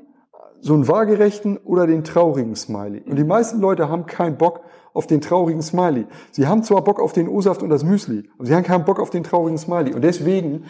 so 0.61 0.75
einen 0.75 0.89
waagerechten 0.89 1.57
oder 1.59 1.87
den 1.87 2.03
traurigen 2.05 2.57
Smiley. 2.57 3.03
Und 3.07 3.17
die 3.17 3.25
meisten 3.25 3.61
Leute 3.61 3.89
haben 3.89 4.07
keinen 4.07 4.37
Bock 4.37 4.63
auf 4.93 5.07
den 5.07 5.21
traurigen 5.21 5.63
Smiley. 5.63 6.07
Sie 6.33 6.47
haben 6.47 6.63
zwar 6.65 6.83
Bock 6.83 7.01
auf 7.01 7.13
den 7.13 7.29
O-Saft 7.29 7.63
und 7.63 7.71
das 7.71 7.85
Müsli, 7.85 8.29
aber 8.37 8.47
sie 8.47 8.55
haben 8.55 8.65
keinen 8.65 8.85
Bock 8.85 8.99
auf 8.99 9.11
den 9.11 9.23
traurigen 9.23 9.59
Smiley. 9.59 9.95
Und 9.95 10.03
deswegen 10.03 10.65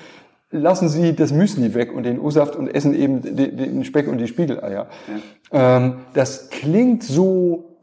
lassen 0.51 0.89
sie 0.89 1.15
das 1.15 1.33
Müsli 1.33 1.75
weg 1.75 1.93
und 1.95 2.03
den 2.03 2.21
O-Saft 2.21 2.55
und 2.55 2.69
essen 2.69 2.95
eben 2.95 3.23
den 3.23 3.85
Speck 3.85 4.09
und 4.09 4.19
die 4.19 4.27
Spiegeleier. 4.27 4.89
Ja. 5.53 5.77
Ähm, 5.77 5.99
das 6.13 6.51
klingt 6.51 7.03
so, 7.03 7.77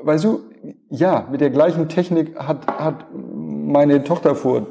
weißt 0.00 0.24
du, 0.24 0.40
ja, 0.88 1.26
mit 1.30 1.40
der 1.40 1.50
gleichen 1.50 1.88
Technik 1.88 2.38
hat, 2.38 2.66
hat 2.66 3.06
meine 3.12 4.04
Tochter 4.04 4.34
vor 4.34 4.66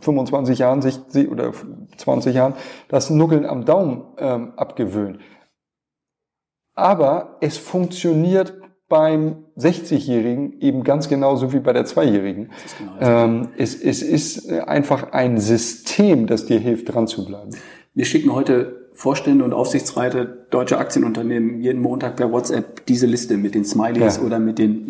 25 0.00 0.58
Jahren 0.58 0.82
sich, 0.82 1.00
oder 1.30 1.52
20 1.96 2.34
Jahren 2.34 2.54
das 2.88 3.10
Nuckeln 3.10 3.46
am 3.46 3.64
Daumen 3.64 4.04
ähm, 4.18 4.52
abgewöhnt. 4.56 5.18
Aber 6.74 7.36
es 7.40 7.58
funktioniert 7.58 8.54
beim 8.88 9.44
60-Jährigen 9.56 10.60
eben 10.60 10.84
ganz 10.84 11.08
genauso 11.08 11.52
wie 11.52 11.60
bei 11.60 11.72
der 11.72 11.84
Zweijährigen. 11.84 12.50
Genau 12.78 12.92
ähm, 13.00 13.48
es, 13.56 13.74
es 13.74 14.02
ist 14.02 14.50
einfach 14.50 15.12
ein 15.12 15.38
System, 15.38 16.26
das 16.26 16.46
dir 16.46 16.58
hilft, 16.58 16.92
dran 16.92 17.06
zu 17.06 17.24
bleiben. 17.24 17.50
Wir 17.94 18.04
schicken 18.04 18.34
heute 18.34 18.90
Vorstände 18.92 19.44
und 19.44 19.52
Aufsichtsräte 19.52 20.46
deutscher 20.50 20.78
Aktienunternehmen 20.78 21.60
jeden 21.60 21.80
Montag 21.80 22.16
per 22.16 22.30
WhatsApp 22.30 22.84
diese 22.86 23.06
Liste 23.06 23.36
mit 23.36 23.54
den 23.54 23.64
Smileys 23.64 24.18
ja. 24.18 24.22
oder 24.22 24.38
mit 24.38 24.58
den 24.58 24.86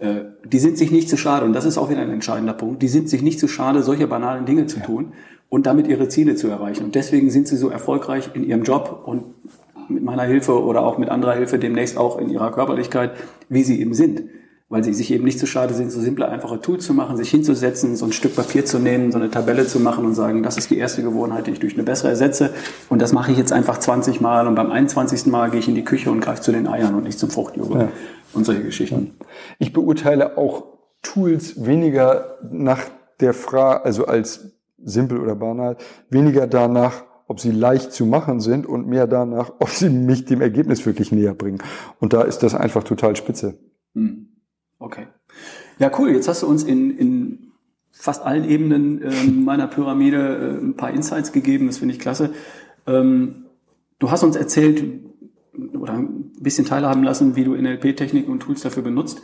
die 0.00 0.58
sind 0.58 0.78
sich 0.78 0.90
nicht 0.90 1.08
zu 1.08 1.16
schade, 1.16 1.44
und 1.44 1.52
das 1.52 1.66
ist 1.66 1.76
auch 1.76 1.90
wieder 1.90 2.00
ein 2.00 2.10
entscheidender 2.10 2.54
Punkt, 2.54 2.82
die 2.82 2.88
sind 2.88 3.08
sich 3.10 3.22
nicht 3.22 3.38
zu 3.38 3.48
schade, 3.48 3.82
solche 3.82 4.06
banalen 4.06 4.46
Dinge 4.46 4.66
zu 4.66 4.80
tun. 4.80 5.12
und 5.50 5.66
damit 5.66 5.88
ihre 5.88 6.08
Ziele 6.08 6.36
zu 6.36 6.48
erreichen. 6.48 6.84
Und 6.84 6.94
deswegen 6.94 7.28
sind 7.28 7.48
sie 7.48 7.56
so 7.56 7.68
erfolgreich 7.68 8.30
in 8.34 8.44
ihrem 8.44 8.62
Job 8.62 9.02
und 9.04 9.24
mit 9.88 10.04
meiner 10.04 10.22
Hilfe 10.22 10.62
oder 10.62 10.86
auch 10.86 10.96
mit 10.96 11.08
anderer 11.10 11.34
Hilfe 11.34 11.58
demnächst 11.58 11.98
auch 11.98 12.18
in 12.18 12.30
ihrer 12.30 12.52
Körperlichkeit, 12.52 13.10
wie 13.48 13.64
sie 13.64 13.80
eben 13.80 13.92
sind 13.92 14.22
weil 14.70 14.84
sie 14.84 14.94
sich 14.94 15.12
eben 15.12 15.24
nicht 15.24 15.40
so 15.40 15.46
schade 15.46 15.74
sind, 15.74 15.90
so 15.90 16.00
simple, 16.00 16.28
einfache 16.28 16.60
Tools 16.60 16.86
zu 16.86 16.94
machen, 16.94 17.16
sich 17.16 17.28
hinzusetzen, 17.28 17.96
so 17.96 18.06
ein 18.06 18.12
Stück 18.12 18.36
Papier 18.36 18.64
zu 18.64 18.78
nehmen, 18.78 19.10
so 19.10 19.18
eine 19.18 19.28
Tabelle 19.28 19.66
zu 19.66 19.80
machen 19.80 20.06
und 20.06 20.14
sagen, 20.14 20.44
das 20.44 20.56
ist 20.56 20.70
die 20.70 20.78
erste 20.78 21.02
Gewohnheit, 21.02 21.48
die 21.48 21.50
ich 21.50 21.58
durch 21.58 21.74
eine 21.74 21.82
bessere 21.82 22.10
ersetze. 22.10 22.50
Und 22.88 23.02
das 23.02 23.12
mache 23.12 23.32
ich 23.32 23.36
jetzt 23.36 23.52
einfach 23.52 23.78
20 23.78 24.20
Mal 24.20 24.46
und 24.46 24.54
beim 24.54 24.70
21. 24.70 25.26
Mal 25.26 25.50
gehe 25.50 25.58
ich 25.58 25.66
in 25.66 25.74
die 25.74 25.82
Küche 25.82 26.08
und 26.12 26.20
greife 26.20 26.40
zu 26.40 26.52
den 26.52 26.68
Eiern 26.68 26.94
und 26.94 27.02
nicht 27.02 27.18
zum 27.18 27.30
Fruchtjoghurt 27.30 27.80
ja. 27.80 27.88
und 28.32 28.46
solche 28.46 28.62
Geschichten. 28.62 29.16
Ich 29.58 29.72
beurteile 29.72 30.38
auch 30.38 30.78
Tools 31.02 31.66
weniger 31.66 32.38
nach 32.48 32.82
der 33.18 33.34
Frage, 33.34 33.84
also 33.84 34.06
als 34.06 34.52
simpel 34.78 35.18
oder 35.18 35.34
banal, 35.34 35.78
weniger 36.10 36.46
danach, 36.46 37.02
ob 37.26 37.40
sie 37.40 37.50
leicht 37.50 37.92
zu 37.92 38.06
machen 38.06 38.38
sind 38.38 38.66
und 38.66 38.86
mehr 38.86 39.08
danach, 39.08 39.50
ob 39.58 39.70
sie 39.70 39.90
mich 39.90 40.26
dem 40.26 40.40
Ergebnis 40.40 40.86
wirklich 40.86 41.10
näher 41.10 41.34
bringen. 41.34 41.58
Und 41.98 42.12
da 42.12 42.22
ist 42.22 42.44
das 42.44 42.54
einfach 42.54 42.84
total 42.84 43.16
spitze. 43.16 43.58
Hm. 43.94 44.29
Okay. 44.80 45.06
Ja, 45.78 45.90
cool. 45.98 46.10
Jetzt 46.10 46.26
hast 46.26 46.42
du 46.42 46.48
uns 46.48 46.64
in, 46.64 46.96
in 46.98 47.52
fast 47.92 48.24
allen 48.24 48.48
Ebenen 48.48 49.02
ähm, 49.02 49.44
meiner 49.44 49.68
Pyramide 49.68 50.16
äh, 50.16 50.64
ein 50.64 50.76
paar 50.76 50.90
Insights 50.90 51.32
gegeben. 51.32 51.66
Das 51.66 51.78
finde 51.78 51.94
ich 51.94 52.00
klasse. 52.00 52.30
Ähm, 52.86 53.44
du 53.98 54.10
hast 54.10 54.24
uns 54.24 54.36
erzählt 54.36 54.82
oder 55.78 55.92
ein 55.92 56.32
bisschen 56.40 56.64
teilhaben 56.64 57.04
lassen, 57.04 57.36
wie 57.36 57.44
du 57.44 57.54
NLP-Techniken 57.54 58.32
und 58.32 58.40
Tools 58.40 58.62
dafür 58.62 58.82
benutzt. 58.82 59.20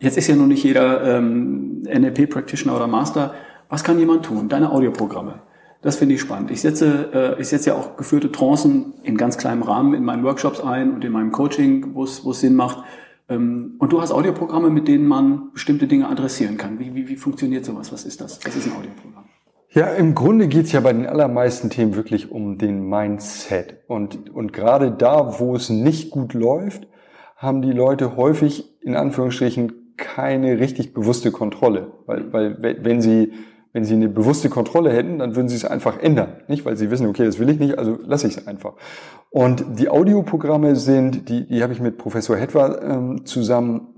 Jetzt 0.00 0.18
ist 0.18 0.26
ja 0.26 0.34
noch 0.34 0.46
nicht 0.46 0.64
jeder 0.64 1.16
ähm, 1.16 1.82
NLP-Practitioner 1.82 2.74
oder 2.74 2.88
Master. 2.88 3.34
Was 3.68 3.84
kann 3.84 3.98
jemand 3.98 4.24
tun? 4.24 4.48
Deine 4.48 4.72
Audioprogramme. 4.72 5.42
Das 5.80 5.96
finde 5.96 6.16
ich 6.16 6.20
spannend. 6.20 6.50
Ich 6.50 6.60
setze, 6.60 7.36
äh, 7.38 7.40
ich 7.40 7.48
setze 7.48 7.70
ja 7.70 7.76
auch 7.76 7.96
geführte 7.96 8.32
Trancen 8.32 8.94
in 9.04 9.16
ganz 9.16 9.38
kleinem 9.38 9.62
Rahmen 9.62 9.94
in 9.94 10.04
meinen 10.04 10.24
Workshops 10.24 10.60
ein 10.60 10.92
und 10.92 11.04
in 11.04 11.12
meinem 11.12 11.30
Coaching, 11.30 11.94
wo 11.94 12.02
es 12.02 12.22
Sinn 12.40 12.56
macht. 12.56 12.82
Ähm, 13.28 13.76
und 13.78 13.92
du 13.92 14.00
hast 14.00 14.12
Audioprogramme, 14.12 14.70
mit 14.70 14.88
denen 14.88 15.06
man 15.06 15.52
bestimmte 15.52 15.86
Dinge 15.86 16.08
adressieren 16.08 16.56
kann. 16.56 16.78
Wie, 16.78 16.94
wie, 16.94 17.08
wie 17.08 17.16
funktioniert 17.16 17.64
sowas? 17.64 17.92
Was 17.92 18.04
ist 18.04 18.20
das? 18.20 18.40
Was 18.44 18.56
ist 18.56 18.66
ein 18.66 18.72
Audioprogramm? 18.72 19.24
Ja, 19.70 19.88
im 19.88 20.14
Grunde 20.14 20.48
geht's 20.48 20.72
ja 20.72 20.80
bei 20.80 20.92
den 20.92 21.06
allermeisten 21.06 21.68
Themen 21.68 21.94
wirklich 21.94 22.30
um 22.30 22.56
den 22.56 22.88
Mindset. 22.88 23.82
Und, 23.86 24.30
und 24.30 24.52
gerade 24.54 24.90
da, 24.90 25.38
wo 25.38 25.54
es 25.54 25.68
nicht 25.68 26.10
gut 26.10 26.32
läuft, 26.32 26.88
haben 27.36 27.60
die 27.60 27.72
Leute 27.72 28.16
häufig 28.16 28.64
in 28.80 28.96
Anführungsstrichen 28.96 29.94
keine 29.98 30.58
richtig 30.58 30.94
bewusste 30.94 31.30
Kontrolle. 31.30 31.92
Weil, 32.06 32.32
weil 32.32 32.78
wenn 32.82 33.02
sie 33.02 33.32
wenn 33.78 33.84
sie 33.84 33.94
eine 33.94 34.08
bewusste 34.08 34.48
Kontrolle 34.48 34.92
hätten, 34.92 35.20
dann 35.20 35.36
würden 35.36 35.48
sie 35.48 35.54
es 35.54 35.64
einfach 35.64 36.00
ändern. 36.00 36.38
Nicht, 36.48 36.64
weil 36.64 36.76
sie 36.76 36.90
wissen, 36.90 37.06
okay, 37.06 37.24
das 37.24 37.38
will 37.38 37.48
ich 37.48 37.60
nicht, 37.60 37.78
also 37.78 37.96
lasse 38.02 38.26
ich 38.26 38.36
es 38.36 38.48
einfach. 38.48 38.74
Und 39.30 39.64
die 39.78 39.88
Audioprogramme 39.88 40.74
sind, 40.74 41.28
die, 41.28 41.46
die 41.46 41.62
habe 41.62 41.72
ich 41.72 41.78
mit 41.78 41.96
Professor 41.96 42.36
Hetwer 42.36 42.82
ähm, 42.82 43.24
zusammen 43.24 43.94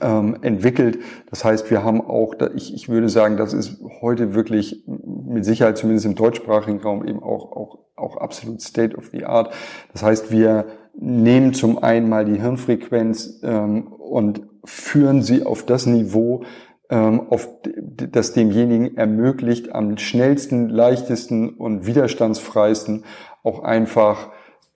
ähm, 0.00 0.36
entwickelt. 0.42 0.98
Das 1.30 1.44
heißt, 1.44 1.70
wir 1.70 1.84
haben 1.84 2.00
auch, 2.00 2.34
ich, 2.56 2.74
ich 2.74 2.88
würde 2.88 3.08
sagen, 3.08 3.36
das 3.36 3.52
ist 3.52 3.80
heute 4.00 4.34
wirklich 4.34 4.84
mit 4.88 5.44
Sicherheit 5.44 5.78
zumindest 5.78 6.06
im 6.06 6.16
deutschsprachigen 6.16 6.80
Raum 6.80 7.06
eben 7.06 7.22
auch, 7.22 7.52
auch, 7.52 7.78
auch 7.94 8.16
absolut 8.16 8.62
State 8.62 8.96
of 8.96 9.10
the 9.12 9.26
Art. 9.26 9.54
Das 9.92 10.02
heißt, 10.02 10.32
wir 10.32 10.66
nehmen 10.98 11.54
zum 11.54 11.80
einen 11.80 12.08
mal 12.08 12.24
die 12.24 12.40
Hirnfrequenz 12.40 13.42
ähm, 13.44 13.86
und 13.86 14.42
führen 14.64 15.22
sie 15.22 15.46
auf 15.46 15.64
das 15.64 15.86
Niveau, 15.86 16.42
ähm, 16.90 17.28
auf 17.30 17.48
das 17.64 18.32
demjenigen 18.32 18.96
ermöglicht, 18.96 19.74
am 19.74 19.96
schnellsten, 19.98 20.68
leichtesten 20.68 21.50
und 21.50 21.86
widerstandsfreisten 21.86 23.04
auch 23.42 23.62
einfach 23.62 24.30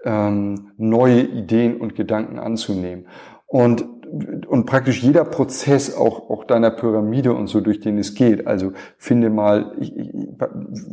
ähm, 0.05 0.73
neue 0.77 1.23
Ideen 1.23 1.77
und 1.81 1.95
Gedanken 1.95 2.39
anzunehmen. 2.39 3.07
Und 3.47 3.85
und 4.47 4.67
praktisch 4.67 5.03
jeder 5.03 5.25
Prozess 5.25 5.95
auch, 5.95 6.31
auch 6.31 6.45
deiner 6.45 6.71
Pyramide 6.71 7.35
und 7.35 7.47
so, 7.47 7.61
durch 7.61 7.81
den 7.81 7.99
es 7.99 8.15
geht. 8.15 8.47
Also 8.47 8.73
finde 8.97 9.31
mal, 9.31 9.73
ich, 9.79 9.97
ich, 9.97 10.11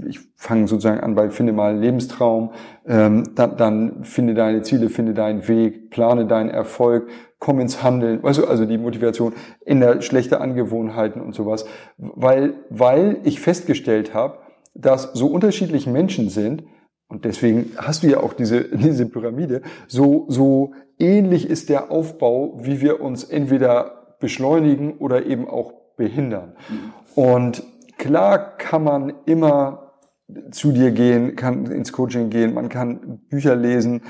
ich 0.07 0.19
fange 0.35 0.67
sozusagen 0.67 0.99
an 0.99 1.15
bei 1.15 1.29
finde 1.29 1.53
mal 1.53 1.71
einen 1.71 1.81
Lebenstraum, 1.81 2.51
ähm, 2.85 3.23
dann, 3.35 3.57
dann 3.57 4.03
finde 4.03 4.33
deine 4.33 4.61
Ziele, 4.63 4.89
finde 4.89 5.13
deinen 5.13 5.47
Weg, 5.47 5.89
plane 5.89 6.25
deinen 6.25 6.49
Erfolg, 6.49 7.07
komm 7.39 7.59
ins 7.59 7.83
Handeln, 7.83 8.23
weißt 8.23 8.39
du, 8.39 8.47
also 8.47 8.65
die 8.65 8.77
Motivation, 8.77 9.33
ändere 9.65 10.01
schlechte 10.01 10.41
Angewohnheiten 10.41 11.21
und 11.21 11.35
sowas. 11.35 11.65
Weil, 11.97 12.53
weil 12.69 13.17
ich 13.23 13.39
festgestellt 13.39 14.13
habe, 14.13 14.39
dass 14.73 15.13
so 15.13 15.27
unterschiedliche 15.27 15.89
Menschen 15.89 16.29
sind, 16.29 16.63
und 17.07 17.23
deswegen 17.23 17.71
hast 17.77 18.03
du 18.03 18.07
ja 18.07 18.19
auch 18.19 18.33
diese, 18.33 18.63
diese 18.77 19.05
Pyramide, 19.05 19.61
so, 19.87 20.25
so 20.27 20.73
ähnlich 20.99 21.49
ist 21.49 21.69
der 21.69 21.91
Aufbau, 21.91 22.57
wie 22.61 22.81
wir 22.81 23.01
uns 23.01 23.23
entweder 23.23 24.15
beschleunigen 24.19 24.97
oder 24.97 25.25
eben 25.25 25.47
auch 25.47 25.73
behindern. 25.97 26.55
Und 27.15 27.63
klar 27.97 28.57
kann 28.57 28.83
man 28.83 29.13
immer 29.25 29.91
zu 30.51 30.71
dir 30.71 30.91
gehen, 30.91 31.35
kann 31.35 31.65
ins 31.67 31.91
Coaching 31.91 32.29
gehen, 32.29 32.53
man 32.53 32.69
kann 32.69 33.19
Bücher 33.29 33.55
lesen. 33.55 34.01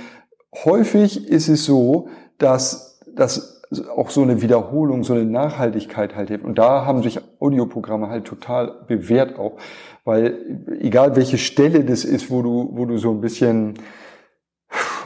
Häufig 0.64 1.28
ist 1.28 1.50
es 1.50 1.66
so, 1.66 2.08
dass, 2.38 2.95
dass 3.16 3.62
auch 3.96 4.10
so 4.10 4.22
eine 4.22 4.42
Wiederholung, 4.42 5.04
so 5.04 5.14
eine 5.14 5.26
Nachhaltigkeit 5.26 6.16
halt 6.16 6.30
hilft. 6.30 6.46
Und 6.46 6.58
da 6.58 6.86
haben 6.86 7.02
sich 7.02 7.20
Audioprogramme 7.40 8.10
halt 8.10 8.26
total 8.26 8.72
bewährt 8.88 9.40
auch, 9.40 9.58
weil 10.04 10.68
egal 10.80 11.16
welche 11.16 11.38
Stelle 11.38 11.84
das 11.84 12.06
ist, 12.06 12.30
wo 12.30 12.42
du, 12.42 12.70
wo 12.74 12.86
du 12.86 12.98
so 12.98 13.12
ein 13.12 13.22
bisschen 13.22 13.76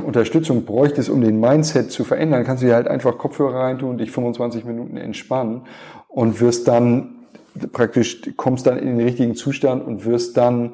Unterstützung 0.04 0.66
bräuchtest, 0.66 1.10
um 1.10 1.22
den 1.22 1.40
Mindset 1.40 1.92
zu 1.92 2.04
verändern, 2.04 2.44
kannst 2.44 2.64
du 2.64 2.68
dir 2.68 2.76
halt 2.76 2.88
einfach 2.88 3.18
Kopfhörer 3.18 3.60
reintun, 3.60 3.98
dich 3.98 4.12
25 4.12 4.66
Minuten 4.66 4.98
entspannen 4.98 5.64
und 6.08 6.42
wirst 6.42 6.68
dann 6.68 7.16
praktisch, 7.72 8.22
kommst 8.36 8.68
dann 8.68 8.78
in 8.78 8.98
den 8.98 9.08
richtigen 9.08 9.36
Zustand 9.36 9.86
und 9.86 10.06
wirst 10.06 10.38
dann 10.38 10.74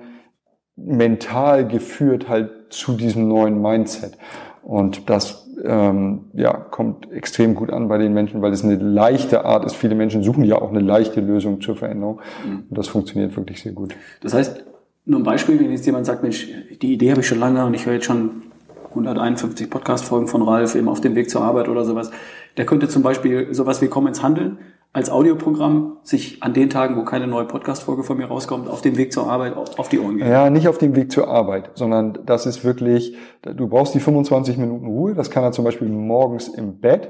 mental 0.76 1.68
geführt 1.68 2.28
halt 2.28 2.52
zu 2.70 2.94
diesem 2.94 3.28
neuen 3.28 3.62
Mindset. 3.62 4.18
Und 4.62 5.10
das 5.10 5.45
ähm, 5.64 6.26
ja, 6.34 6.54
kommt 6.54 7.12
extrem 7.12 7.56
gut 7.56 7.72
an 7.72 7.88
bei 7.88 7.98
den 7.98 8.14
Menschen, 8.14 8.42
weil 8.42 8.52
es 8.52 8.64
eine 8.64 8.76
leichte 8.76 9.46
Art 9.46 9.66
ist. 9.66 9.76
Viele 9.76 9.96
Menschen 9.96 10.24
suchen 10.24 10.44
ja 10.44 10.62
auch 10.62 10.70
eine 10.70 10.80
leichte 10.80 11.22
Lösung 11.22 11.62
zur 11.62 11.76
Veränderung. 11.76 12.22
Mhm. 12.46 12.64
Und 12.70 12.78
das 12.78 12.88
funktioniert 12.88 13.36
wirklich 13.36 13.62
sehr 13.62 13.72
gut. 13.72 13.96
Das 14.22 14.34
heißt, 14.34 14.64
nur 15.06 15.20
ein 15.20 15.24
Beispiel, 15.24 15.60
wenn 15.60 15.72
jetzt 15.72 15.86
jemand 15.86 16.06
sagt, 16.06 16.24
Mensch, 16.24 16.48
die 16.82 16.94
Idee 16.94 17.12
habe 17.12 17.22
ich 17.22 17.28
schon 17.28 17.40
lange 17.40 17.66
und 17.66 17.74
ich 17.74 17.86
höre 17.86 17.94
jetzt 17.94 18.06
schon 18.06 18.44
151 18.90 19.70
Podcast-Folgen 19.70 20.28
von 20.28 20.42
Ralf 20.42 20.76
eben 20.76 20.88
auf 20.88 21.02
dem 21.02 21.16
Weg 21.16 21.30
zur 21.30 21.42
Arbeit 21.42 21.68
oder 21.68 21.86
sowas. 21.86 22.12
Der 22.58 22.66
könnte 22.66 22.88
zum 22.88 23.04
Beispiel 23.04 23.54
sowas 23.54 23.82
wie 23.82 23.88
Komm 23.88 24.08
ins 24.08 24.24
Handeln 24.24 24.58
als 24.96 25.10
Audioprogramm 25.10 25.98
sich 26.04 26.42
an 26.42 26.54
den 26.54 26.70
Tagen, 26.70 26.96
wo 26.96 27.04
keine 27.04 27.28
neue 27.28 27.46
Podcast-Folge 27.46 28.04
von 28.04 28.18
mir 28.18 28.28
rauskommt, 28.28 28.70
auf 28.70 28.82
dem 28.82 28.98
Weg 28.98 29.12
zur 29.12 29.30
Arbeit 29.30 29.56
auf 29.56 29.90
die 29.90 30.00
Ohren 30.00 30.18
geben. 30.18 30.30
Ja, 30.30 30.50
nicht 30.50 30.70
auf 30.70 30.78
dem 30.78 30.96
Weg 30.96 31.12
zur 31.12 31.28
Arbeit, 31.28 31.72
sondern 31.76 32.20
das 32.26 32.46
ist 32.46 32.64
wirklich, 32.64 33.18
du 33.42 33.68
brauchst 33.68 33.94
die 33.94 34.00
25 34.00 34.58
Minuten 34.58 34.88
Ruhe. 34.88 35.14
Das 35.14 35.30
kann 35.30 35.44
er 35.44 35.52
zum 35.52 35.66
Beispiel 35.66 35.90
morgens 35.90 36.48
im 36.48 36.80
Bett. 36.80 37.10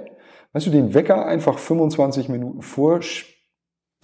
Weißt 0.53 0.65
du, 0.65 0.71
den 0.71 0.93
Wecker 0.95 1.25
einfach 1.27 1.59
25 1.59 2.27
Minuten 2.27 2.63
vorspielen 2.63 3.35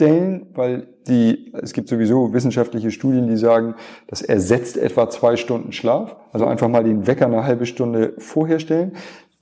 stellen, 0.01 0.47
weil 0.53 0.87
die, 1.07 1.53
es 1.61 1.73
gibt 1.73 1.87
sowieso 1.87 2.33
wissenschaftliche 2.33 2.89
Studien, 2.89 3.27
die 3.27 3.37
sagen, 3.37 3.75
das 4.07 4.23
ersetzt 4.23 4.77
etwa 4.77 5.09
zwei 5.09 5.35
Stunden 5.35 5.71
Schlaf. 5.71 6.15
Also 6.31 6.47
einfach 6.47 6.67
mal 6.67 6.83
den 6.83 7.05
Wecker 7.05 7.27
eine 7.27 7.43
halbe 7.43 7.67
Stunde 7.67 8.15
vorher 8.17 8.59
stellen, 8.59 8.93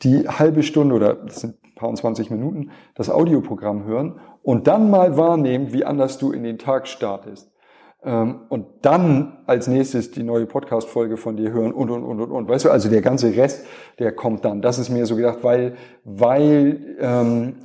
die 0.04 0.28
halbe 0.28 0.64
Stunde 0.64 0.96
oder 0.96 1.16
das 1.16 1.42
sind 1.42 1.56
paar 1.80 1.90
und 1.90 1.98
20 1.98 2.30
Minuten 2.30 2.72
das 2.94 3.10
Audioprogramm 3.10 3.86
hören 3.86 4.20
und 4.44 4.68
dann 4.68 4.90
mal 4.90 5.18
wahrnehmen, 5.18 5.74
wie 5.74 5.86
anders 5.86 6.18
du 6.18 6.32
in 6.32 6.44
den 6.44 6.58
Tag 6.58 6.88
startest. 6.88 7.52
Ähm, 8.04 8.42
und 8.50 8.66
dann 8.82 9.40
als 9.46 9.68
nächstes 9.68 10.12
die 10.12 10.24
neue 10.24 10.46
Podcast-Folge 10.46 11.18
von 11.18 11.36
dir 11.36 11.52
hören 11.52 11.74
und, 11.74 11.90
und, 11.90 12.04
und, 12.04 12.22
und, 12.22 12.32
und. 12.32 12.48
Weißt 12.48 12.66
du, 12.66 12.70
also 12.70 12.90
der 12.90 13.02
ganze 13.02 13.36
Rest, 13.36 13.66
der 13.98 14.12
kommt 14.12 14.46
dann. 14.46 14.62
Das 14.62 14.80
ist 14.80 14.90
mir 14.90 15.06
so 15.06 15.16
gedacht, 15.16 15.40
weil, 15.42 15.76
weil 16.04 16.98
ähm, 17.00 17.56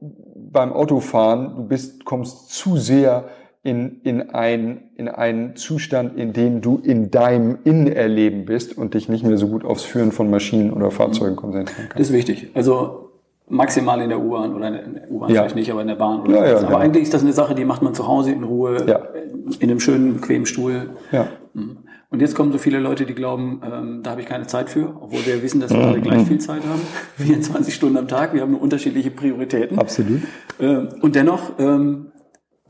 beim 0.00 0.72
Autofahren, 0.72 1.56
du 1.56 1.64
bist, 1.64 2.04
kommst 2.04 2.50
zu 2.50 2.76
sehr 2.76 3.24
in, 3.62 4.00
in, 4.02 4.30
ein, 4.30 4.90
in 4.96 5.08
einen 5.08 5.56
Zustand, 5.56 6.18
in 6.18 6.32
dem 6.32 6.60
du 6.60 6.78
in 6.78 7.10
deinem 7.10 7.58
Innenerleben 7.64 8.44
bist 8.44 8.76
und 8.76 8.94
dich 8.94 9.08
nicht 9.08 9.24
mehr 9.24 9.38
so 9.38 9.48
gut 9.48 9.64
aufs 9.64 9.84
Führen 9.84 10.12
von 10.12 10.30
Maschinen 10.30 10.70
oder 10.70 10.90
Fahrzeugen 10.90 11.36
konzentrieren 11.36 11.88
kannst. 11.88 12.00
Das 12.00 12.08
ist 12.08 12.12
wichtig. 12.12 12.50
Also 12.54 13.03
maximal 13.48 14.00
in 14.00 14.08
der 14.08 14.20
U-Bahn 14.20 14.54
oder 14.54 14.68
in 14.68 14.94
der 14.94 15.10
U-Bahn 15.10 15.30
ja. 15.30 15.42
vielleicht 15.42 15.56
nicht, 15.56 15.70
aber 15.70 15.82
in 15.82 15.88
der 15.88 15.96
Bahn 15.96 16.20
oder 16.22 16.36
ja, 16.36 16.46
ja, 16.46 16.56
Aber 16.58 16.66
genau. 16.66 16.78
eigentlich 16.78 17.02
ist 17.04 17.14
das 17.14 17.22
eine 17.22 17.32
Sache, 17.32 17.54
die 17.54 17.64
macht 17.64 17.82
man 17.82 17.94
zu 17.94 18.06
Hause 18.06 18.32
in 18.32 18.42
Ruhe, 18.44 18.84
ja. 18.86 19.02
in 19.58 19.70
einem 19.70 19.80
schönen, 19.80 20.14
bequemen 20.14 20.46
Stuhl. 20.46 20.90
Ja. 21.12 21.28
Mhm. 21.52 21.78
Und 22.10 22.20
jetzt 22.20 22.36
kommen 22.36 22.52
so 22.52 22.58
viele 22.58 22.78
Leute, 22.78 23.06
die 23.06 23.14
glauben, 23.14 23.60
ähm, 23.64 24.00
da 24.04 24.12
habe 24.12 24.20
ich 24.20 24.28
keine 24.28 24.46
Zeit 24.46 24.70
für, 24.70 24.94
obwohl 25.00 25.26
wir 25.26 25.42
wissen, 25.42 25.60
dass 25.60 25.72
wir 25.72 25.80
alle 25.84 26.00
gleich 26.00 26.28
viel 26.28 26.38
Zeit 26.38 26.62
haben. 26.64 26.80
24 27.16 27.74
Stunden 27.74 27.96
am 27.96 28.06
Tag, 28.06 28.34
wir 28.34 28.42
haben 28.42 28.52
nur 28.52 28.62
unterschiedliche 28.62 29.10
Prioritäten. 29.10 29.78
Absolut. 29.80 30.22
Ähm, 30.60 30.90
und 31.02 31.16
dennoch 31.16 31.58
ähm, 31.58 32.12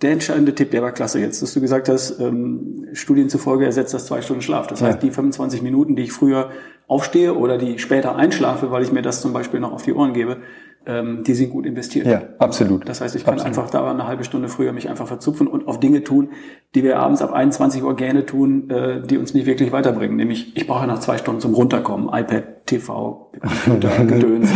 der 0.01 0.13
entscheidende 0.13 0.55
Tipp, 0.55 0.71
der 0.71 0.83
war 0.83 0.93
klasse 0.93 1.21
jetzt, 1.21 1.43
dass 1.43 1.53
du 1.53 1.61
gesagt 1.61 1.89
hast, 1.89 2.19
ähm, 2.21 2.89
Studien 2.95 3.29
zufolge 3.29 3.65
ersetzt 3.67 3.93
das 3.93 4.07
zwei 4.07 4.23
Stunden 4.23 4.43
Schlaf. 4.43 4.67
Das 4.67 4.83
heißt, 4.83 5.03
die 5.03 5.11
25 5.11 5.63
Minuten, 5.63 5.95
die 5.95 6.05
ich 6.05 6.13
früher 6.13 6.51
aufstehe 6.87 7.35
oder 7.35 7.59
die 7.59 7.79
später 7.79 8.17
einschlafe, 8.17 8.71
weil 8.71 8.83
ich 8.83 8.93
mir 8.93 9.03
das 9.03 9.21
zum 9.21 9.33
Beispiel 9.33 9.61
noch 9.61 9.73
auf 9.73 9.83
die 9.83 9.93
Ohren 9.93 10.13
gebe, 10.13 10.39
ähm, 10.87 11.25
die 11.25 11.35
sind 11.35 11.51
gut 11.51 11.65
investiert. 11.67 12.07
Ja, 12.07 12.23
absolut. 12.39 12.89
Das 12.89 13.01
heißt, 13.01 13.17
ich 13.17 13.25
kann 13.25 13.35
absolut. 13.35 13.59
einfach 13.59 13.71
da 13.71 13.91
eine 13.91 14.07
halbe 14.07 14.25
Stunde 14.25 14.49
früher 14.49 14.73
mich 14.73 14.89
einfach 14.91 15.07
verzupfen 15.07 15.47
und 15.47 15.67
auf 15.67 15.81
Dinge 15.81 16.05
tun, 16.05 16.31
die 16.75 16.83
wir 16.83 16.99
abends 16.99 17.23
ab 17.23 17.33
21 17.33 17.83
Uhr 17.83 17.97
gerne 17.97 18.27
tun, 18.27 18.69
äh, 18.71 19.01
die 19.01 19.17
uns 19.17 19.33
nicht 19.33 19.47
wirklich 19.47 19.73
weiterbringen. 19.73 20.17
Nämlich, 20.17 20.57
ich 20.57 20.67
brauche 20.67 20.87
nach 20.87 21.01
zwei 21.01 21.17
Stunden 21.17 21.41
zum 21.41 21.55
Runterkommen. 21.55 22.09
iPad, 22.09 22.67
TV, 22.67 23.31
Computer, 23.41 24.05
Gedöns, 24.05 24.51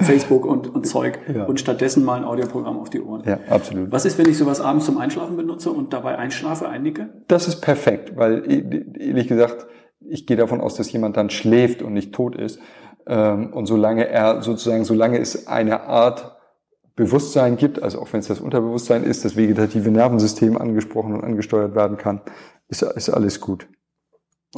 Facebook 0.00 0.44
und, 0.44 0.74
und 0.74 0.86
Zeug. 0.86 1.18
Ja. 1.34 1.44
Und 1.44 1.60
stattdessen 1.60 2.04
mal 2.04 2.16
ein 2.16 2.24
Audioprogramm 2.24 2.78
auf 2.78 2.90
die 2.90 3.00
Ohren. 3.00 3.22
Ja, 3.24 3.38
absolut. 3.48 3.90
Was 3.90 4.04
ist, 4.04 4.18
wenn 4.18 4.28
ich 4.28 4.36
sowas 4.36 4.60
abends 4.60 4.84
zum 4.84 4.98
Einschlafen 4.98 5.36
benutze 5.36 5.70
und 5.70 5.92
dabei 5.92 6.18
einschlafe, 6.18 6.68
einnicke? 6.68 7.08
Das 7.28 7.48
ist 7.48 7.60
perfekt, 7.60 8.16
weil 8.16 8.44
ehrlich 8.98 9.28
gesagt, 9.28 9.66
ich 10.10 10.26
gehe 10.26 10.36
davon 10.36 10.60
aus, 10.60 10.74
dass 10.74 10.92
jemand 10.92 11.16
dann 11.16 11.30
schläft 11.30 11.82
und 11.82 11.92
nicht 11.92 12.12
tot 12.14 12.34
ist. 12.36 12.58
Ähm, 13.06 13.52
Und 13.52 13.66
solange 13.66 14.08
er 14.08 14.42
sozusagen, 14.42 14.84
solange 14.84 15.18
es 15.18 15.46
eine 15.46 15.82
Art 15.82 16.36
Bewusstsein 16.96 17.56
gibt, 17.56 17.82
also 17.82 18.00
auch 18.00 18.12
wenn 18.12 18.20
es 18.20 18.28
das 18.28 18.40
Unterbewusstsein 18.40 19.04
ist, 19.04 19.24
das 19.24 19.36
vegetative 19.36 19.90
Nervensystem 19.90 20.58
angesprochen 20.58 21.14
und 21.14 21.24
angesteuert 21.24 21.74
werden 21.74 21.96
kann, 21.96 22.20
ist, 22.68 22.82
ist 22.82 23.08
alles 23.08 23.40
gut. 23.40 23.68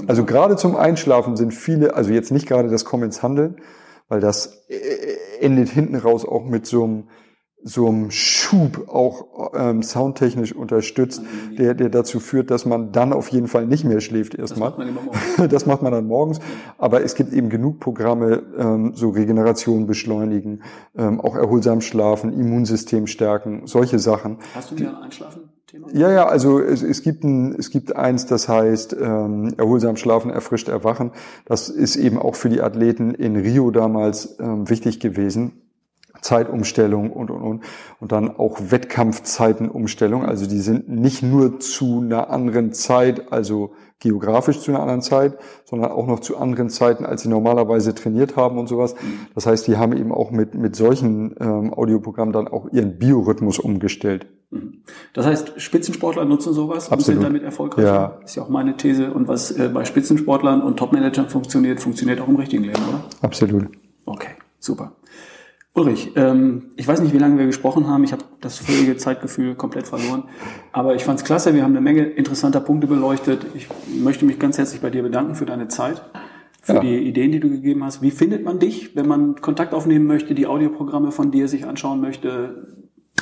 Also 0.08 0.24
gerade 0.24 0.56
zum 0.56 0.74
Einschlafen 0.74 1.36
sind 1.36 1.52
viele, 1.52 1.94
also 1.94 2.12
jetzt 2.12 2.32
nicht 2.32 2.48
gerade 2.48 2.68
das 2.68 2.84
Kommen 2.84 3.04
ins 3.04 3.22
Handeln, 3.22 3.56
weil 4.08 4.20
das 4.20 4.66
äh, 4.68 5.40
endet 5.40 5.68
hinten 5.68 5.96
raus 5.96 6.24
auch 6.24 6.44
mit 6.44 6.66
so 6.66 6.84
einem 6.84 7.08
so 7.64 7.88
einem 7.88 8.10
Schub 8.10 8.88
auch 8.88 9.52
ähm, 9.54 9.82
soundtechnisch 9.82 10.54
unterstützt, 10.54 11.22
der, 11.58 11.74
der 11.74 11.88
dazu 11.90 12.18
führt, 12.18 12.50
dass 12.50 12.66
man 12.66 12.92
dann 12.92 13.12
auf 13.12 13.28
jeden 13.28 13.46
Fall 13.46 13.66
nicht 13.66 13.84
mehr 13.84 14.00
schläft 14.00 14.34
Das 14.34 14.50
erstmal. 14.50 14.70
macht 14.70 14.78
man 14.78 14.88
immer 14.88 15.02
morgens. 15.02 15.22
Das 15.52 15.66
macht 15.66 15.82
man 15.82 15.92
dann 15.92 16.06
morgens. 16.06 16.40
Aber 16.78 17.02
es 17.02 17.14
gibt 17.14 17.32
eben 17.32 17.48
genug 17.50 17.78
Programme, 17.80 18.42
ähm, 18.58 18.92
so 18.94 19.10
Regeneration 19.10 19.86
beschleunigen, 19.86 20.62
ähm, 20.96 21.20
auch 21.20 21.36
erholsam 21.36 21.80
schlafen, 21.80 22.32
Immunsystem 22.32 23.06
stärken, 23.06 23.62
solche 23.66 23.98
Sachen. 23.98 24.38
Hast 24.54 24.70
du 24.70 24.74
dir 24.74 24.88
ein 24.88 24.96
Einschlafen-Thema? 24.96 25.88
Ja, 25.92 26.10
ja, 26.10 26.26
also 26.26 26.60
es, 26.60 26.82
es, 26.82 27.02
gibt 27.02 27.24
ein, 27.24 27.54
es 27.58 27.70
gibt 27.70 27.94
eins, 27.94 28.26
das 28.26 28.48
heißt 28.48 28.96
ähm, 29.00 29.54
erholsam 29.56 29.96
schlafen, 29.96 30.30
erfrischt 30.30 30.68
erwachen. 30.68 31.12
Das 31.44 31.68
ist 31.68 31.96
eben 31.96 32.18
auch 32.18 32.34
für 32.34 32.48
die 32.48 32.60
Athleten 32.60 33.14
in 33.14 33.36
Rio 33.36 33.70
damals 33.70 34.36
ähm, 34.40 34.68
wichtig 34.68 35.00
gewesen. 35.00 35.61
Zeitumstellung 36.22 37.12
und, 37.12 37.30
und, 37.30 37.42
und. 37.42 37.64
Und 38.00 38.12
dann 38.12 38.30
auch 38.30 38.58
Wettkampfzeitenumstellung. 38.70 40.24
Also 40.24 40.46
die 40.46 40.60
sind 40.60 40.88
nicht 40.88 41.22
nur 41.22 41.60
zu 41.60 42.00
einer 42.00 42.30
anderen 42.30 42.72
Zeit, 42.72 43.32
also 43.32 43.74
geografisch 43.98 44.58
zu 44.60 44.72
einer 44.72 44.80
anderen 44.80 45.02
Zeit, 45.02 45.38
sondern 45.64 45.92
auch 45.92 46.06
noch 46.06 46.20
zu 46.20 46.36
anderen 46.36 46.70
Zeiten, 46.70 47.04
als 47.04 47.22
sie 47.22 47.28
normalerweise 47.28 47.94
trainiert 47.94 48.36
haben 48.36 48.58
und 48.58 48.66
sowas. 48.68 48.96
Das 49.34 49.46
heißt, 49.46 49.66
die 49.68 49.76
haben 49.76 49.96
eben 49.96 50.12
auch 50.12 50.30
mit, 50.30 50.54
mit 50.54 50.74
solchen 50.74 51.36
ähm, 51.38 51.72
Audioprogrammen 51.72 52.32
dann 52.32 52.48
auch 52.48 52.68
ihren 52.72 52.98
Biorhythmus 52.98 53.58
umgestellt. 53.60 54.26
Das 55.14 55.24
heißt, 55.24 55.60
Spitzensportler 55.60 56.24
nutzen 56.24 56.52
sowas 56.52 56.88
und 56.88 56.94
Absolut. 56.94 57.20
sind 57.20 57.22
damit 57.22 57.42
erfolgreich. 57.42 57.86
Ja. 57.86 58.18
Ist 58.24 58.34
ja 58.34 58.42
auch 58.42 58.48
meine 58.48 58.76
These. 58.76 59.12
Und 59.12 59.28
was 59.28 59.50
äh, 59.52 59.70
bei 59.72 59.84
Spitzensportlern 59.84 60.62
und 60.62 60.78
Topmanagern 60.78 61.28
funktioniert, 61.28 61.80
funktioniert 61.80 62.20
auch 62.20 62.28
im 62.28 62.36
richtigen 62.36 62.64
Leben, 62.64 62.82
oder? 62.88 63.04
Absolut. 63.22 63.68
Okay, 64.04 64.30
super. 64.58 64.92
Ulrich, 65.74 66.12
ähm, 66.16 66.64
ich 66.76 66.86
weiß 66.86 67.00
nicht, 67.00 67.14
wie 67.14 67.18
lange 67.18 67.38
wir 67.38 67.46
gesprochen 67.46 67.86
haben. 67.88 68.04
Ich 68.04 68.12
habe 68.12 68.24
das 68.42 68.58
völlige 68.58 68.96
Zeitgefühl 68.98 69.54
komplett 69.54 69.86
verloren. 69.86 70.24
Aber 70.72 70.94
ich 70.94 71.04
fand 71.04 71.18
es 71.20 71.24
klasse. 71.24 71.54
Wir 71.54 71.62
haben 71.62 71.70
eine 71.72 71.80
Menge 71.80 72.02
interessanter 72.02 72.60
Punkte 72.60 72.86
beleuchtet. 72.86 73.46
Ich 73.54 73.68
möchte 74.02 74.26
mich 74.26 74.38
ganz 74.38 74.58
herzlich 74.58 74.82
bei 74.82 74.90
dir 74.90 75.02
bedanken 75.02 75.34
für 75.34 75.46
deine 75.46 75.68
Zeit, 75.68 76.02
für 76.60 76.74
Ja. 76.74 76.80
die 76.80 76.98
Ideen, 76.98 77.32
die 77.32 77.40
du 77.40 77.48
gegeben 77.48 77.82
hast. 77.84 78.02
Wie 78.02 78.10
findet 78.10 78.44
man 78.44 78.58
dich, 78.58 78.94
wenn 78.96 79.08
man 79.08 79.36
Kontakt 79.36 79.72
aufnehmen 79.72 80.06
möchte, 80.06 80.34
die 80.34 80.46
Audioprogramme 80.46 81.10
von 81.10 81.30
dir 81.30 81.48
sich 81.48 81.64
anschauen 81.66 82.02
möchte? 82.02 82.66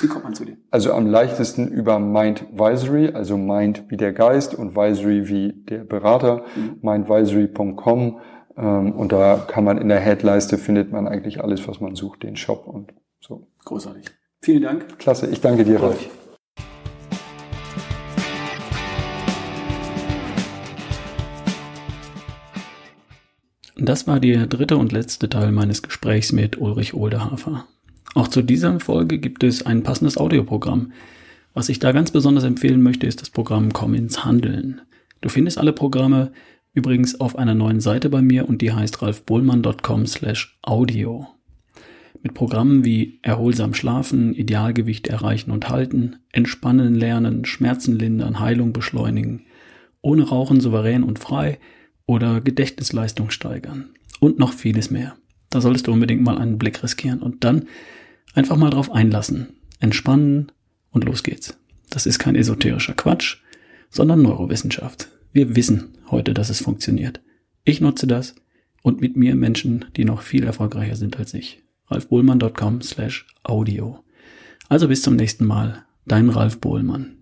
Wie 0.01 0.09
kommt 0.09 0.25
man 0.25 0.35
zu 0.35 0.45
dir? 0.45 0.57
Also 0.73 0.93
am 0.93 1.07
leichtesten 1.07 1.69
über 1.69 2.01
Mindvisory, 2.01 3.11
also 3.11 3.37
Mind 3.37 3.85
wie 3.89 3.97
der 3.97 4.13
Geist 4.13 4.57
und 4.57 4.75
Visory 4.75 5.29
wie 5.29 5.53
der 5.69 5.85
Berater, 5.85 6.45
mindvisory.com. 6.83 8.19
Ähm, 8.61 8.93
und 8.93 9.13
da 9.13 9.45
kann 9.49 9.65
man 9.65 9.79
in 9.79 9.89
der 9.89 10.01
Headleiste 10.01 10.59
findet 10.59 10.93
man 10.93 11.09
eigentlich 11.09 11.43
alles, 11.43 11.67
was 11.67 11.81
man 11.81 11.97
sucht, 11.97 12.23
den 12.23 12.37
Shop 12.37 12.67
und 12.67 12.93
so. 13.21 13.47
Großartig. 13.65 14.07
Vielen 14.43 14.63
Dank. 14.63 14.99
Klasse, 14.99 15.27
ich 15.29 15.41
danke 15.41 15.65
dir, 15.65 15.83
Ralf. 15.83 15.95
Ulrich. 15.95 16.11
Das 23.83 24.07
war 24.07 24.21
der 24.21 24.47
dritte 24.47 24.77
und 24.77 24.93
letzte 24.93 25.31
Teil 25.31 25.53
meines 25.53 25.83
Gesprächs 25.83 26.33
mit 26.33 26.59
Ulrich 26.59 26.93
Oldehafer. 26.93 27.67
Auch 28.15 28.29
zu 28.29 28.43
dieser 28.43 28.79
Folge 28.79 29.19
gibt 29.19 29.43
es 29.43 29.65
ein 29.65 29.83
passendes 29.83 30.19
Audioprogramm. 30.19 30.93
Was 31.55 31.71
ich 31.71 31.79
da 31.79 31.93
ganz 31.93 32.11
besonders 32.11 32.45
empfehlen 32.45 32.83
möchte, 32.83 33.07
ist 33.07 33.23
das 33.23 33.31
Programm 33.31 33.73
Komm 33.73 33.95
ins 33.95 34.25
Handeln. 34.25 34.83
Du 35.23 35.31
findest 35.31 35.57
alle 35.57 35.73
Programme 35.73 36.33
übrigens 36.73 37.21
auf 37.21 37.37
einer 37.37 37.55
neuen 37.55 37.81
Seite 37.81 38.09
bei 38.09 38.23
mir 38.23 38.49
und 38.49 38.63
die 38.63 38.73
heißt 38.73 39.03
ralfbohlmann.com 39.03 40.07
slash 40.07 40.59
audio. 40.63 41.27
Mit 42.23 42.35
Programmen 42.35 42.85
wie 42.85 43.19
Erholsam 43.23 43.73
schlafen, 43.73 44.35
Idealgewicht 44.35 45.09
erreichen 45.09 45.51
und 45.51 45.69
halten, 45.69 46.17
Entspannen 46.33 46.95
lernen, 46.95 47.45
Schmerzen 47.45 47.99
lindern, 47.99 48.41
Heilung 48.41 48.73
beschleunigen, 48.73 49.47
ohne 50.03 50.29
Rauchen 50.29 50.61
souverän 50.61 51.03
und 51.03 51.19
frei 51.19 51.59
oder 52.07 52.41
Gedächtnisleistung 52.41 53.31
steigern 53.31 53.91
und 54.21 54.39
noch 54.39 54.53
vieles 54.53 54.91
mehr. 54.91 55.17
Da 55.49 55.61
solltest 55.61 55.87
du 55.87 55.93
unbedingt 55.93 56.23
mal 56.23 56.39
einen 56.39 56.59
Blick 56.59 56.83
riskieren 56.83 57.21
und 57.21 57.43
dann 57.45 57.67
einfach 58.35 58.57
mal 58.57 58.71
drauf 58.71 58.93
einlassen, 58.93 59.49
entspannen 59.81 60.53
und 60.91 61.05
los 61.05 61.23
geht's. 61.23 61.59
Das 61.89 62.07
ist 62.07 62.19
kein 62.19 62.37
esoterischer 62.37 62.95
Quatsch, 62.95 63.39
sondern 63.89 64.23
Neurowissenschaft. 64.23 65.09
Wir 65.33 65.55
wissen 65.55 65.97
heute, 66.11 66.35
dass 66.35 66.51
es 66.51 66.61
funktioniert. 66.61 67.21
Ich 67.63 67.81
nutze 67.81 68.09
das 68.09 68.35
und 68.83 69.01
mit 69.01 69.17
mir 69.17 69.37
Menschen, 69.37 69.85
die 69.97 70.05
noch 70.05 70.23
viel 70.23 70.43
erfolgreicher 70.43 70.97
sind 70.97 71.19
als 71.21 71.35
ich. 71.35 71.63
ralfbohlmann.com 71.87 72.83
slash 72.83 73.29
audio. 73.45 74.03
Also 74.69 74.89
bis 74.89 75.03
zum 75.03 75.15
nächsten 75.15 75.45
Mal. 75.45 75.85
Dein 76.05 76.31
Ralf 76.31 76.59
Bohlmann. 76.59 77.17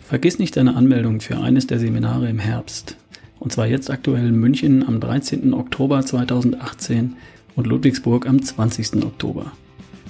Vergiss 0.00 0.40
nicht 0.40 0.56
deine 0.56 0.74
Anmeldung 0.74 1.20
für 1.20 1.38
eines 1.38 1.68
der 1.68 1.78
Seminare 1.78 2.28
im 2.28 2.40
Herbst. 2.40 2.96
Und 3.38 3.52
zwar 3.52 3.68
jetzt 3.68 3.90
aktuell 3.90 4.26
in 4.26 4.40
München 4.40 4.82
am 4.84 4.98
13. 4.98 5.54
Oktober 5.54 6.04
2018 6.04 7.14
und 7.54 7.68
Ludwigsburg 7.68 8.26
am 8.26 8.42
20. 8.42 9.04
Oktober. 9.04 9.52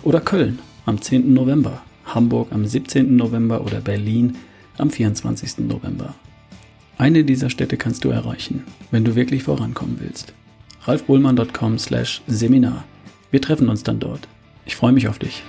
Oder 0.04 0.20
Köln 0.20 0.58
am 0.84 1.00
10. 1.00 1.32
November, 1.32 1.82
Hamburg 2.04 2.52
am 2.52 2.66
17. 2.66 3.16
November 3.16 3.64
oder 3.64 3.80
Berlin 3.80 4.36
am 4.76 4.90
24. 4.90 5.60
November. 5.66 6.14
Eine 6.98 7.24
dieser 7.24 7.48
Städte 7.48 7.78
kannst 7.78 8.04
du 8.04 8.10
erreichen, 8.10 8.64
wenn 8.90 9.04
du 9.04 9.14
wirklich 9.14 9.44
vorankommen 9.44 9.96
willst. 10.00 10.34
ralfbohlmann.com 10.82 11.78
slash 11.78 12.20
Seminar. 12.26 12.84
Wir 13.30 13.40
treffen 13.40 13.70
uns 13.70 13.82
dann 13.82 13.98
dort. 13.98 14.28
Ich 14.66 14.76
freue 14.76 14.92
mich 14.92 15.08
auf 15.08 15.18
dich. 15.18 15.42